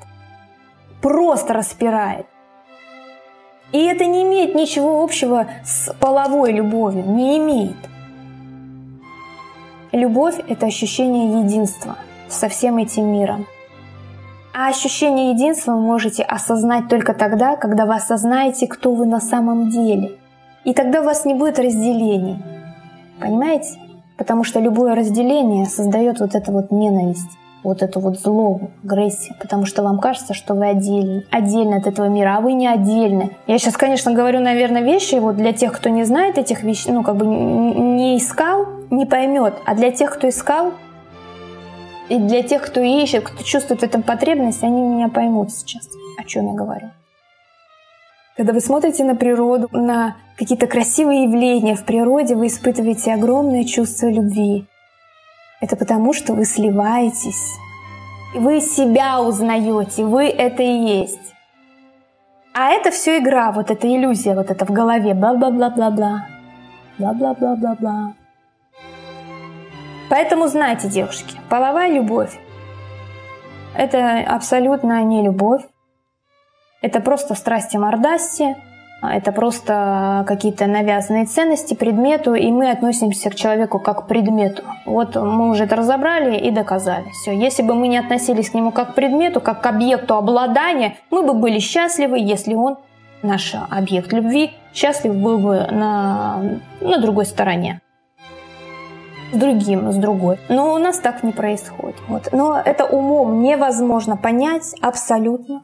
Просто 1.00 1.54
распирает. 1.54 2.26
И 3.72 3.78
это 3.78 4.06
не 4.06 4.22
имеет 4.22 4.54
ничего 4.54 5.02
общего 5.02 5.46
с 5.64 5.92
половой 6.00 6.52
любовью, 6.52 7.04
не 7.06 7.38
имеет. 7.38 7.76
Любовь— 9.92 10.37
это 10.48 10.66
ощущение 10.66 11.40
единства 11.42 11.96
со 12.28 12.48
всем 12.48 12.78
этим 12.78 13.06
миром. 13.06 13.46
А 14.54 14.68
ощущение 14.68 15.30
единства 15.30 15.72
вы 15.72 15.80
можете 15.80 16.22
осознать 16.22 16.88
только 16.88 17.14
тогда, 17.14 17.56
когда 17.56 17.87
вы 17.87 17.94
осознаете, 17.94 18.66
кто 18.66 18.92
вы 18.92 19.06
на 19.06 19.20
самом 19.20 19.70
деле. 19.70 20.18
И 20.64 20.74
тогда 20.74 21.00
у 21.00 21.04
вас 21.04 21.24
не 21.24 21.34
будет 21.34 21.58
разделений. 21.58 22.42
Понимаете? 23.20 23.88
Потому 24.18 24.42
что 24.42 24.59
любое 24.59 24.96
разделение 24.96 25.64
создает 25.66 26.18
вот 26.18 26.35
эту 26.35 26.50
вот 26.50 26.72
ненависть, 26.72 27.31
вот 27.62 27.83
эту 27.83 28.00
вот 28.00 28.18
злобу, 28.18 28.72
агрессию, 28.85 29.37
потому 29.40 29.64
что 29.64 29.85
вам 29.85 30.00
кажется, 30.00 30.35
что 30.35 30.54
вы 30.54 30.66
отдельны, 30.66 31.24
отдельны 31.31 31.76
от 31.76 31.87
этого 31.87 32.07
мира, 32.07 32.37
а 32.37 32.40
вы 32.40 32.52
не 32.52 32.66
отдельны. 32.66 33.31
Я 33.46 33.59
сейчас, 33.59 33.76
конечно, 33.76 34.12
говорю, 34.12 34.40
наверное, 34.40 34.83
вещи 34.83 35.14
вот 35.14 35.37
для 35.37 35.52
тех, 35.52 35.72
кто 35.72 35.88
не 35.88 36.04
знает 36.04 36.37
этих 36.37 36.64
вещей, 36.64 36.92
ну, 36.92 37.04
как 37.04 37.16
бы 37.16 37.26
не 37.26 38.18
искал, 38.18 38.66
не 38.90 39.07
поймет. 39.07 39.54
А 39.64 39.74
для 39.74 39.92
тех, 39.92 40.12
кто 40.12 40.28
искал, 40.28 40.72
и 42.09 42.18
для 42.18 42.42
тех, 42.42 42.62
кто 42.62 42.81
ищет, 42.81 43.24
кто 43.24 43.44
чувствует 43.44 43.81
в 43.81 43.85
этом 43.85 44.02
потребность, 44.02 44.64
они 44.64 44.83
меня 44.83 45.09
поймут 45.09 45.52
сейчас, 45.52 45.88
о 46.18 46.24
чем 46.24 46.48
я 46.48 46.54
говорю. 46.54 46.88
Когда 48.38 48.53
вы 48.53 48.61
смотрите 48.61 49.03
на 49.03 49.16
природу, 49.16 49.68
на 49.72 50.16
какие-то 50.37 50.68
красивые 50.68 51.24
явления 51.24 51.74
в 51.74 51.85
природе, 51.85 52.37
вы 52.37 52.46
испытываете 52.46 53.12
огромное 53.12 53.64
чувство 53.64 54.07
любви. 54.07 54.64
Это 55.61 55.74
потому, 55.74 56.12
что 56.12 56.35
вы 56.35 56.44
сливаетесь. 56.44 57.57
Вы 58.37 58.61
себя 58.61 59.20
узнаете, 59.20 60.05
вы 60.05 60.29
это 60.29 60.62
и 60.62 61.03
есть. 61.03 61.35
А 62.55 62.70
это 62.70 62.92
все 62.92 63.18
игра, 63.18 63.51
вот 63.51 63.72
эта 63.72 63.88
иллюзия, 63.88 64.37
вот 64.37 64.53
это 64.53 64.64
в 64.64 64.70
голове, 64.70 65.14
бла-бла-бла-бла-бла, 65.14 66.27
бла-бла-бла-бла-бла. 66.96 68.14
Поэтому 70.11 70.46
знайте, 70.46 70.88
девушки, 70.88 71.37
половая 71.51 71.92
любовь– 71.92 72.38
это 73.74 74.20
абсолютно 74.20 75.03
не 75.03 75.24
любовь. 75.24 75.62
Это 76.81 77.01
просто 77.01 77.35
страсти 77.35 77.77
мордасти, 77.77 78.57
это 79.01 79.31
просто 79.31 80.25
какие-то 80.27 80.67
навязанные 80.67 81.27
ценности 81.27 81.75
предмету, 81.75 82.35
и 82.35 82.51
мы 82.51 82.71
относимся 82.71 83.31
к 83.31 83.37
человеку 83.37 83.79
как 83.79 84.05
к 84.05 84.09
предмету. 84.09 84.62
Вот 84.87 85.14
мы 85.14 85.51
уже 85.51 85.64
это 85.64 85.77
разобрали 85.77 86.37
и 86.37 86.51
доказали. 86.51 87.09
Все. 87.11 87.33
Если 87.33 87.62
бы 87.62 87.75
мы 87.75 87.87
не 87.87 87.99
относились 87.99 88.51
к 88.51 88.55
нему 88.55 88.73
как 88.73 88.93
к 88.93 88.95
предмету, 88.95 89.41
как 89.41 89.61
к 89.61 89.67
объекту 89.67 90.14
обладания, 90.14 90.97
мы 91.11 91.23
бы 91.23 91.35
были 91.35 91.61
счастливы, 91.61 92.19
если 92.19 92.55
он, 92.55 92.77
наш 93.23 93.55
объект 93.71 94.12
любви, 94.12 94.53
счастлив 94.75 95.14
был 95.14 95.38
бы 95.38 95.67
на, 95.71 96.61
на 96.81 96.99
другой 96.99 97.27
стороне. 97.27 97.81
с 99.33 99.37
другим, 99.37 99.93
с 99.93 99.97
другой. 99.97 100.38
Но 100.49 100.75
у 100.75 100.79
нас 100.79 100.99
так 100.99 101.23
не 101.23 101.33
происходит. 101.33 101.97
Вот. 102.09 102.31
Но 102.33 102.61
это 102.64 102.85
умом 102.85 103.43
невозможно 103.43 104.17
понять 104.17 104.75
абсолютно. 104.81 105.62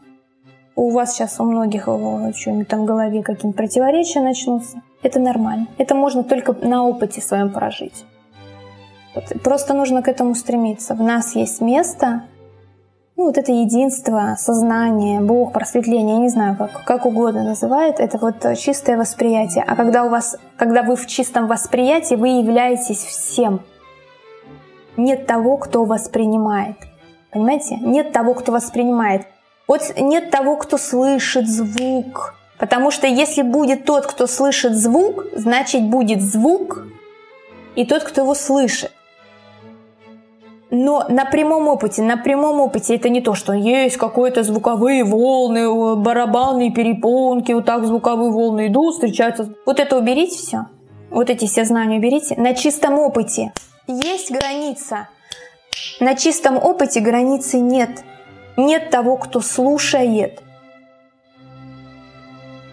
У 0.77 0.91
вас 0.91 1.13
сейчас 1.13 1.39
у 1.39 1.45
многих 1.45 1.85
что-нибудь 1.85 2.69
там 2.69 2.83
в 2.83 2.85
голове 2.85 3.23
какие-нибудь 3.23 3.57
противоречия 3.57 4.21
начнутся. 4.21 4.83
Это 5.03 5.21
нормально. 5.21 5.69
Это 5.79 5.95
можно 5.95 6.25
только 6.25 6.53
на 6.53 6.85
опыте 6.85 7.21
своем 7.21 7.51
прожить. 7.51 8.05
Вот. 9.15 9.25
Просто 9.43 9.75
нужно 9.75 10.03
к 10.03 10.09
этому 10.09 10.35
стремиться. 10.35 10.95
В 10.95 11.03
нас 11.03 11.37
есть 11.37 11.61
место, 11.61 12.25
ну, 13.17 13.27
вот 13.27 13.39
это 13.39 13.53
единство, 13.53 14.35
сознание, 14.37 15.21
Бог, 15.21 15.53
просветление, 15.53 16.17
я 16.17 16.21
не 16.21 16.29
знаю, 16.29 16.57
как, 16.57 16.83
как 16.85 17.07
угодно 17.07 17.45
называет, 17.45 18.01
это 18.01 18.19
вот 18.19 18.45
чистое 18.59 18.97
восприятие. 18.97 19.63
А 19.65 19.77
когда 19.77 20.05
у 20.05 20.09
вас, 20.09 20.37
когда 20.57 20.83
вы 20.83 20.97
в 20.97 21.07
чистом 21.07 21.47
восприятии, 21.47 22.17
вы 22.17 22.41
являетесь 22.41 23.05
всем. 23.05 23.61
Нет 24.97 25.27
того, 25.27 25.59
кто 25.59 25.85
воспринимает. 25.85 26.77
Понимаете? 27.31 27.77
Нет 27.77 28.13
того, 28.13 28.35
кто 28.35 28.51
воспринимает. 28.51 29.27
Вот 29.67 29.83
нет 29.97 30.31
того, 30.31 30.57
кто 30.57 30.79
слышит 30.79 31.49
звук. 31.49 32.35
Потому 32.59 32.91
что 32.91 33.07
если 33.07 33.43
будет 33.43 33.85
тот, 33.85 34.07
кто 34.07 34.27
слышит 34.27 34.75
звук, 34.75 35.27
значит 35.35 35.83
будет 35.83 36.21
звук 36.23 36.87
и 37.75 37.85
тот, 37.85 38.05
кто 38.05 38.23
его 38.23 38.35
слышит. 38.35 38.93
Но 40.71 41.07
на 41.09 41.25
прямом 41.25 41.69
опыте, 41.69 42.03
на 42.03 42.17
прямом 42.17 42.61
опыте 42.61 42.97
это 42.97 43.09
не 43.09 43.21
то, 43.21 43.35
что 43.35 43.53
есть 43.53 43.97
какие-то 43.97 44.43
звуковые 44.43 45.05
волны, 45.05 45.95
барабанные 45.97 46.73
перепонки, 46.73 47.53
вот 47.53 47.65
так 47.65 47.85
звуковые 47.85 48.33
волны 48.33 48.67
идут, 48.67 48.95
встречаются. 48.95 49.55
Вот 49.67 49.79
это 49.79 49.97
уберите 49.97 50.37
все. 50.37 50.67
Вот 51.11 51.31
эти 51.31 51.47
все 51.47 51.65
знания 51.65 51.99
уберите. 51.99 52.35
На 52.37 52.55
чистом 52.55 52.99
опыте 52.99 53.53
есть 53.87 54.33
граница. 54.33 55.09
На 56.01 56.17
чистом 56.17 56.57
опыте 56.57 57.01
границы 57.01 57.59
нет. 57.59 58.03
Нет 58.57 58.91
того, 58.91 59.17
кто 59.17 59.41
слушает. 59.41 60.43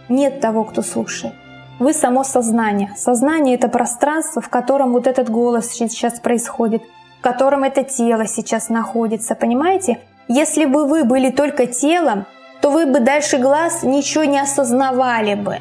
Нет 0.09 0.39
того, 0.39 0.63
кто 0.63 0.81
слушает. 0.81 1.33
Вы 1.79 1.93
само 1.93 2.23
сознание. 2.23 2.93
Сознание— 2.95 3.55
это 3.57 3.67
пространство, 3.67 4.41
в 4.41 4.49
котором 4.49 4.91
вот 4.91 5.07
этот 5.07 5.29
голос 5.29 5.71
сейчас 5.71 6.19
происходит— 6.19 6.83
в 7.21 7.23
котором 7.23 7.63
это 7.63 7.83
тело 7.83 8.25
сейчас 8.25 8.69
находится, 8.69 9.35
понимаете? 9.35 9.99
Если 10.27 10.65
бы 10.65 10.87
вы 10.87 11.03
были 11.03 11.29
только 11.29 11.67
телом, 11.67 12.25
то 12.61 12.71
вы 12.71 12.87
бы 12.87 12.99
дальше 12.99 13.37
глаз 13.37 13.83
ничего 13.83 14.23
не 14.23 14.39
осознавали 14.39 15.35
бы. 15.35 15.59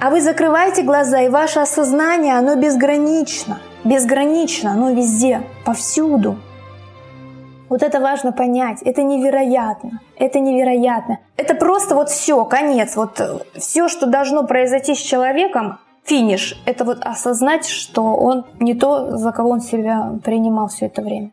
А 0.00 0.10
вы 0.10 0.20
закрываете 0.20 0.82
глаза, 0.82 1.20
и 1.20 1.28
ваше 1.28 1.60
осознание, 1.60 2.36
оно 2.36 2.56
безгранично. 2.56 3.60
Безгранично, 3.84 4.72
оно 4.72 4.90
везде, 4.90 5.42
повсюду. 5.64 6.38
Вот 7.72 7.82
это 7.82 8.00
важно 8.00 8.32
понять, 8.32 8.82
это 8.82 9.02
невероятно, 9.02 10.02
это 10.18 10.40
невероятно. 10.40 11.20
Это 11.38 11.54
просто 11.54 11.94
вот 11.94 12.10
все, 12.10 12.44
конец, 12.44 12.96
вот 12.96 13.48
все, 13.56 13.88
что 13.88 14.04
должно 14.04 14.46
произойти 14.46 14.94
с 14.94 14.98
человеком, 14.98 15.78
финиш— 16.04 16.60
это 16.66 16.84
вот 16.84 16.98
осознать, 17.00 17.66
что 17.66 18.02
он 18.14 18.44
не 18.60 18.74
то, 18.74 19.16
за 19.16 19.32
кого 19.32 19.48
он 19.48 19.62
себя 19.62 20.12
принимал 20.22 20.68
все 20.68 20.84
это 20.84 21.00
время. 21.00 21.30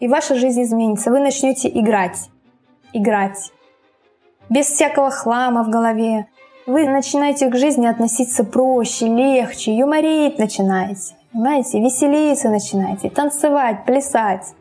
И 0.00 0.08
ваша 0.08 0.34
жизнь 0.34 0.62
изменится. 0.62 1.10
Вы 1.10 1.20
начнете 1.20 1.68
играть. 1.68 2.30
Играть. 2.94 3.52
Без 4.48 4.64
всякого 4.68 5.10
хлама 5.10 5.62
в 5.62 5.68
голове. 5.68 6.26
Вы 6.64 6.88
начинаете 6.88 7.50
к 7.50 7.56
жизни 7.56 7.84
относиться 7.84 8.44
проще, 8.44 9.08
легче, 9.08 9.76
юморить 9.76 10.38
начинаете. 10.38 11.16
Понимаете? 11.34 11.80
Веселиться 11.80 12.48
начинаете, 12.48 13.10
танцевать, 13.10 13.84
плясать. 13.84 14.54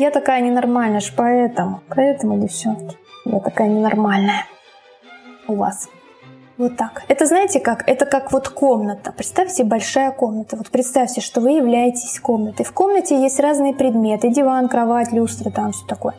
Я 0.00 0.10
такая 0.10 0.40
ненормальная, 0.40 0.96
аж 0.96 1.12
поэтому. 1.14 1.82
Поэтому, 1.94 2.38
девчонки, 2.38 2.96
я 3.26 3.38
такая 3.38 3.68
ненормальная 3.68 4.46
у 5.46 5.56
вас. 5.56 5.90
Вот 6.56 6.78
так. 6.78 7.02
Это 7.08 7.26
знаете 7.26 7.60
как? 7.60 7.86
Это 7.86 8.06
как 8.06 8.32
вот 8.32 8.48
комната. 8.48 9.12
Представьте, 9.12 9.62
большая 9.62 10.10
комната. 10.10 10.56
Вот 10.56 10.70
представьте, 10.70 11.20
что 11.20 11.42
вы 11.42 11.50
являетесь 11.50 12.18
комнатой. 12.18 12.64
В 12.64 12.72
комнате 12.72 13.20
есть 13.20 13.38
разные 13.40 13.74
предметы. 13.74 14.30
Диван, 14.30 14.70
кровать, 14.70 15.12
люстра, 15.12 15.50
там 15.50 15.72
все 15.72 15.86
такое. 15.86 16.14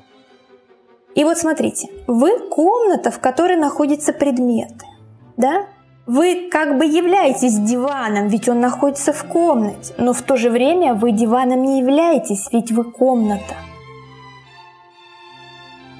И 1.15 1.23
вот 1.23 1.39
смотрите, 1.39 1.87
вы 2.05 2.37
комната, 2.49 3.09
в 3.09 3.19
которой 3.19 3.57
находятся 3.57 4.13
предметы. 4.13 4.85
Да? 5.37 5.65
Вы 6.05 6.49
как 6.51 6.77
бы 6.77 6.85
являетесь 6.85 7.57
диваном, 7.57 8.27
ведь 8.27 8.47
он 8.47 8.59
находится 8.59 9.11
в 9.11 9.23
комнате. 9.23 9.95
Но 9.97 10.13
в 10.13 10.21
то 10.21 10.37
же 10.37 10.51
время 10.51 10.93
вы 10.93 11.13
диваном 11.13 11.63
не 11.63 11.79
являетесь, 11.79 12.47
ведь 12.51 12.71
вы 12.71 12.83
комната. 12.83 13.55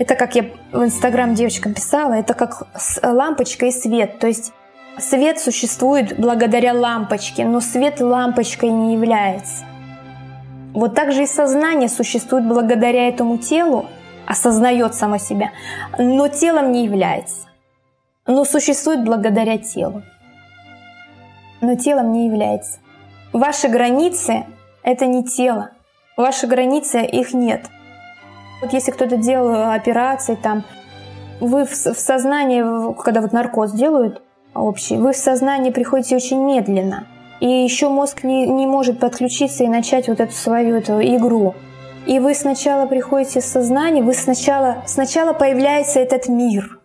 Это 0.02 0.16
как 0.16 0.34
я 0.34 0.46
в 0.72 0.84
Инстаграм 0.84 1.36
девочкам 1.36 1.76
писала, 1.76 2.14
это 2.14 2.34
как 2.34 2.64
лампочка 3.04 3.68
и 3.68 3.72
свет. 3.72 4.18
То 4.18 4.26
есть 4.26 4.52
свет 4.98 5.40
существует 5.40 6.20
благодаря 6.20 6.74
лампочке, 6.74 7.46
но 7.46 7.60
свет 7.60 8.00
лампочкой 8.02 8.72
не 8.72 8.96
является. 8.96 9.64
Вот 10.74 10.96
так 10.96 11.12
же 11.12 11.22
и 11.22 11.28
сознание 11.28 11.88
существует 11.88 12.48
благодаря 12.48 13.10
этому 13.10 13.38
телу, 13.38 13.86
осознает 14.26 14.96
само 14.96 15.20
себя, 15.20 15.52
но 16.00 16.28
телом 16.30 16.72
не 16.72 16.84
является. 16.84 17.48
Но 18.26 18.44
существует 18.44 19.04
благодаря 19.04 19.60
телу, 19.60 20.02
но 21.62 21.76
телом 21.76 22.12
не 22.12 22.26
является. 22.26 22.80
Ваши 23.34 23.68
границы— 23.68 24.46
это 24.84 25.06
не 25.06 25.24
тело. 25.24 25.70
Ваши 26.18 26.48
границы, 26.48 27.02
их 27.06 27.36
нет— 27.36 27.70
вот 28.62 28.74
если 28.74 28.92
кто-то 28.92 29.18
делал 29.18 29.72
операции, 29.72 30.36
там, 30.36 30.64
вы 31.40 31.66
в, 31.66 31.72
в 31.72 32.00
сознании, 32.00 32.94
когда 33.02 33.22
вот 33.22 33.34
наркоз 33.34 33.72
делают 33.72 34.22
общий, 34.54 34.98
вы 34.98 35.14
в 35.14 35.18
сознание 35.18 35.74
приходите 35.74 36.16
очень 36.16 36.44
медленно. 36.44 37.08
И 37.40 37.48
еще 37.48 37.90
мозг 37.90 38.24
не, 38.24 38.46
не 38.46 38.68
может 38.68 39.00
подключиться 39.00 39.64
и 39.64 39.68
начать 39.68 40.08
вот 40.08 40.20
эту 40.20 40.34
свою 40.34 40.76
эту 40.76 41.02
игру. 41.02 41.56
И 42.06 42.20
вы 42.20 42.36
сначала 42.36 42.86
приходите 42.86 43.42
в 43.42 43.44
сознание, 43.44 44.04
вы 44.04 44.14
сначала, 44.14 44.84
сначала 44.86 45.34
появляется 45.34 46.00
этот 46.00 46.28
мир. 46.28 46.80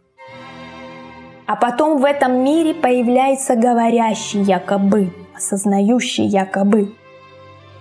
А 1.46 1.56
потом 1.56 1.98
в 1.98 2.04
этом 2.04 2.42
мире 2.42 2.74
появляется 2.74 3.54
говорящий 3.54 4.40
якобы, 4.42 5.12
осознающий 5.34 6.24
якобы 6.24 6.94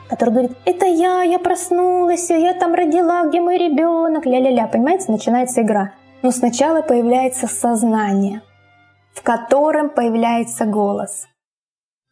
который 0.10 0.30
говорит, 0.30 0.58
это 0.66 0.86
я, 0.86 1.24
я 1.24 1.40
проснулась, 1.40 2.30
я 2.30 2.54
там 2.54 2.74
родила, 2.74 3.26
где 3.26 3.42
мой 3.42 3.58
ребенок, 3.58 4.26
ля-ля-ля, 4.26 4.68
понимаете, 4.68 5.12
начинается 5.12 5.62
игра. 5.62 5.94
Но 6.22 6.32
сначала 6.32 6.82
появляется 6.82 7.48
сознание, 7.48 8.42
в 9.14 9.22
котором 9.22 9.90
появляется 9.90 10.66
голос. 10.66 11.28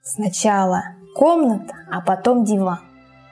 Сначала 0.01 0.83
комната, 1.15 1.75
а 1.91 2.01
потом 2.01 2.43
диван. 2.43 2.79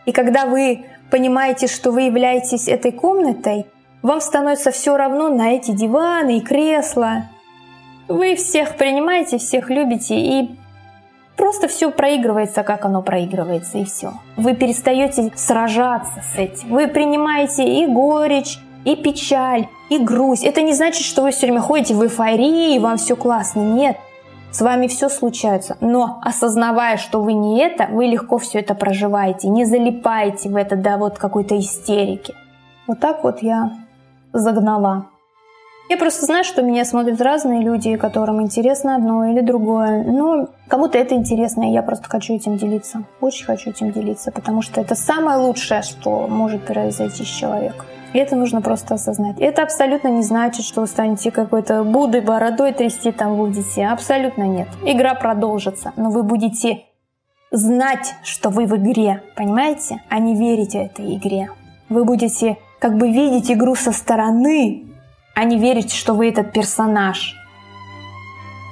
И 0.05 0.11
когда 0.11 0.45
вы 0.45 0.85
понимаете, 1.09 1.67
что 1.67 1.91
вы 1.91 2.03
являетесь 2.03 2.67
этой 2.67 2.91
комнатой, 2.91 3.67
вам 4.01 4.21
становится 4.21 4.71
все 4.71 4.97
равно 4.97 5.29
на 5.29 5.51
эти 5.51 5.71
диваны 5.71 6.37
и 6.37 6.41
кресла. 6.41 7.29
Вы 8.07 8.35
всех 8.35 8.77
принимаете, 8.77 9.37
всех 9.37 9.69
любите 9.69 10.15
и 10.15 10.60
Просто 11.41 11.67
все 11.67 11.89
проигрывается, 11.89 12.61
как 12.61 12.85
оно 12.85 13.01
проигрывается, 13.01 13.79
и 13.79 13.83
все. 13.83 14.13
Вы 14.37 14.53
перестаете 14.53 15.31
сражаться 15.35 16.21
с 16.21 16.37
этим. 16.37 16.69
Вы 16.69 16.87
принимаете 16.87 17.63
и 17.67 17.87
горечь, 17.87 18.59
и 18.85 18.95
печаль, 18.95 19.67
и 19.89 19.97
грусть. 19.97 20.43
Это 20.43 20.61
не 20.61 20.73
значит, 20.73 21.03
что 21.03 21.23
вы 21.23 21.31
все 21.31 21.47
время 21.47 21.59
ходите 21.59 21.95
в 21.95 22.03
эйфории, 22.03 22.75
и 22.75 22.79
вам 22.79 22.97
все 22.97 23.15
классно. 23.15 23.61
Нет. 23.61 23.97
С 24.51 24.61
вами 24.61 24.85
все 24.85 25.09
случается. 25.09 25.77
Но 25.81 26.19
осознавая, 26.21 26.97
что 26.97 27.23
вы 27.23 27.33
не 27.33 27.59
это, 27.59 27.87
вы 27.87 28.05
легко 28.05 28.37
все 28.37 28.59
это 28.59 28.75
проживаете. 28.75 29.47
Не 29.47 29.65
залипаете 29.65 30.47
в 30.47 30.55
это 30.55 30.75
до 30.75 30.97
вот 30.97 31.17
какой-то 31.17 31.57
истерики. 31.57 32.35
Вот 32.85 32.99
так 32.99 33.23
вот 33.23 33.41
я 33.41 33.71
загнала 34.31 35.07
я 35.91 35.97
просто 35.97 36.25
знаю, 36.25 36.45
что 36.45 36.61
меня 36.61 36.85
смотрят 36.85 37.19
разные 37.19 37.61
люди, 37.61 37.97
которым 37.97 38.41
интересно 38.41 38.95
одно 38.95 39.25
или 39.25 39.41
другое. 39.41 40.05
Но 40.05 40.47
кому-то 40.69 40.97
это 40.97 41.15
интересно, 41.15 41.63
и 41.69 41.73
я 41.73 41.83
просто 41.83 42.09
хочу 42.09 42.33
этим 42.33 42.55
делиться. 42.55 43.03
Очень 43.19 43.45
хочу 43.45 43.71
этим 43.71 43.91
делиться, 43.91 44.31
потому 44.31 44.61
что 44.61 44.79
это 44.79 44.95
самое 44.95 45.37
лучшее, 45.37 45.81
что 45.81 46.27
может 46.29 46.65
произойти 46.65 47.25
с 47.25 47.27
человеком. 47.27 47.85
И 48.13 48.19
это 48.19 48.37
нужно 48.37 48.61
просто 48.61 48.93
осознать. 48.93 49.35
Это 49.41 49.63
абсолютно 49.63 50.07
не 50.07 50.23
значит, 50.23 50.63
что 50.65 50.79
вы 50.79 50.87
станете 50.87 51.29
какой-то 51.29 51.83
Буддой, 51.83 52.21
бородой 52.21 52.71
трясти 52.71 53.11
там 53.11 53.35
будете. 53.35 53.85
Абсолютно 53.85 54.43
нет. 54.43 54.69
Игра 54.85 55.13
продолжится, 55.13 55.91
но 55.97 56.09
вы 56.09 56.23
будете 56.23 56.83
знать, 57.51 58.15
что 58.23 58.49
вы 58.49 58.65
в 58.65 58.77
игре, 58.77 59.23
понимаете? 59.35 60.01
А 60.07 60.19
не 60.19 60.37
верите 60.37 60.83
этой 60.83 61.17
игре. 61.17 61.49
Вы 61.89 62.05
будете 62.05 62.59
как 62.79 62.97
бы 62.97 63.11
видеть 63.11 63.51
игру 63.51 63.75
со 63.75 63.91
стороны, 63.91 64.90
а 65.35 65.43
не 65.43 65.57
верить, 65.57 65.93
что 65.93 66.13
вы 66.13 66.29
этот 66.29 66.51
персонаж. 66.51 67.35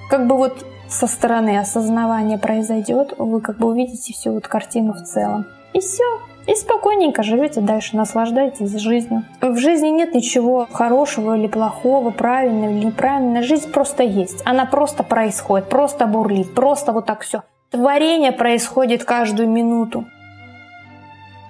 Как 0.09 0.27
бы 0.27 0.37
вот 0.37 0.65
со 0.87 1.07
стороны 1.07 1.59
осознавания 1.59 2.37
произойдет, 2.37 3.13
вы 3.17 3.41
как 3.41 3.57
бы 3.57 3.67
увидите 3.67 4.13
всю 4.13 4.33
вот 4.33 4.47
картину 4.47 4.93
в 4.93 5.03
целом. 5.03 5.45
И 5.73 5.79
все. 5.79 6.03
И 6.47 6.55
спокойненько 6.55 7.21
живете 7.21 7.61
дальше, 7.61 7.95
наслаждайтесь 7.95 8.71
жизнью. 8.75 9.23
В 9.39 9.57
жизни 9.57 9.89
нет 9.89 10.15
ничего 10.15 10.67
хорошего 10.71 11.37
или 11.37 11.45
плохого, 11.45 12.09
правильного 12.09 12.71
или 12.71 12.85
неправильного. 12.85 13.43
Жизнь 13.43 13.71
просто 13.71 14.01
есть. 14.01 14.41
Она 14.45 14.65
просто 14.65 15.03
происходит, 15.03 15.69
просто 15.69 16.07
бурлит, 16.07 16.55
просто 16.55 16.91
вот 16.91 17.05
так 17.05 17.21
все. 17.21 17.43
Творение 17.69 18.31
происходит 18.31 19.03
каждую 19.03 19.47
минуту. 19.47 20.05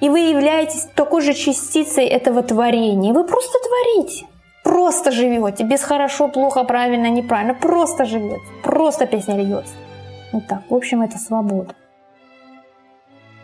И 0.02 0.10
вы 0.10 0.20
являетесь 0.20 0.88
такой 0.96 1.22
же 1.22 1.34
частицей 1.34 2.06
этого 2.06 2.44
творения. 2.44 3.14
Вы 3.14 3.24
просто 3.24 3.58
творите. 3.60 4.26
Просто 4.70 5.12
живете. 5.12 5.64
Без 5.64 5.82
хорошо, 5.82 6.28
плохо, 6.28 6.64
правильно, 6.64 7.10
неправильно. 7.10 7.56
Просто 7.56 8.06
живете. 8.06 8.42
Просто 8.62 9.08
песня 9.08 9.36
льется. 9.36 9.74
Вот 10.32 10.46
так. 10.48 10.62
В 10.70 10.76
общем, 10.76 11.02
это 11.02 11.18
свобода. 11.18 11.74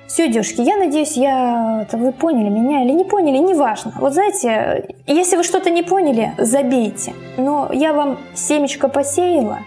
Все, 0.06 0.28
девушки, 0.28 0.62
я 0.62 0.78
надеюсь, 0.78 1.18
я... 1.18 1.88
вы 1.92 2.12
поняли 2.12 2.50
меня 2.50 2.84
или 2.84 2.92
не 2.92 3.06
поняли, 3.06 3.40
неважно. 3.40 3.92
Вот 4.00 4.14
знаете, 4.14 4.88
если 5.08 5.38
вы 5.38 5.44
что-то 5.44 5.72
не 5.72 5.82
поняли, 5.82 6.32
забейте. 6.38 7.14
Но 7.38 7.70
я 7.74 7.94
вам 7.94 8.20
семечко 8.36 8.88
посеяла, 8.88 9.62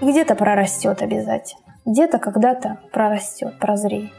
где-то 0.00 0.34
прорастет 0.34 1.02
обязательно. 1.02 1.76
Где-то 1.86 2.18
когда-то 2.18 2.78
прорастет, 2.90 3.60
прозреет. 3.60 4.10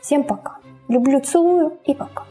Всем 0.00 0.24
пока. 0.24 0.56
Люблю, 0.88 1.20
целую 1.20 1.78
и 1.84 1.92
пока. 1.92 2.24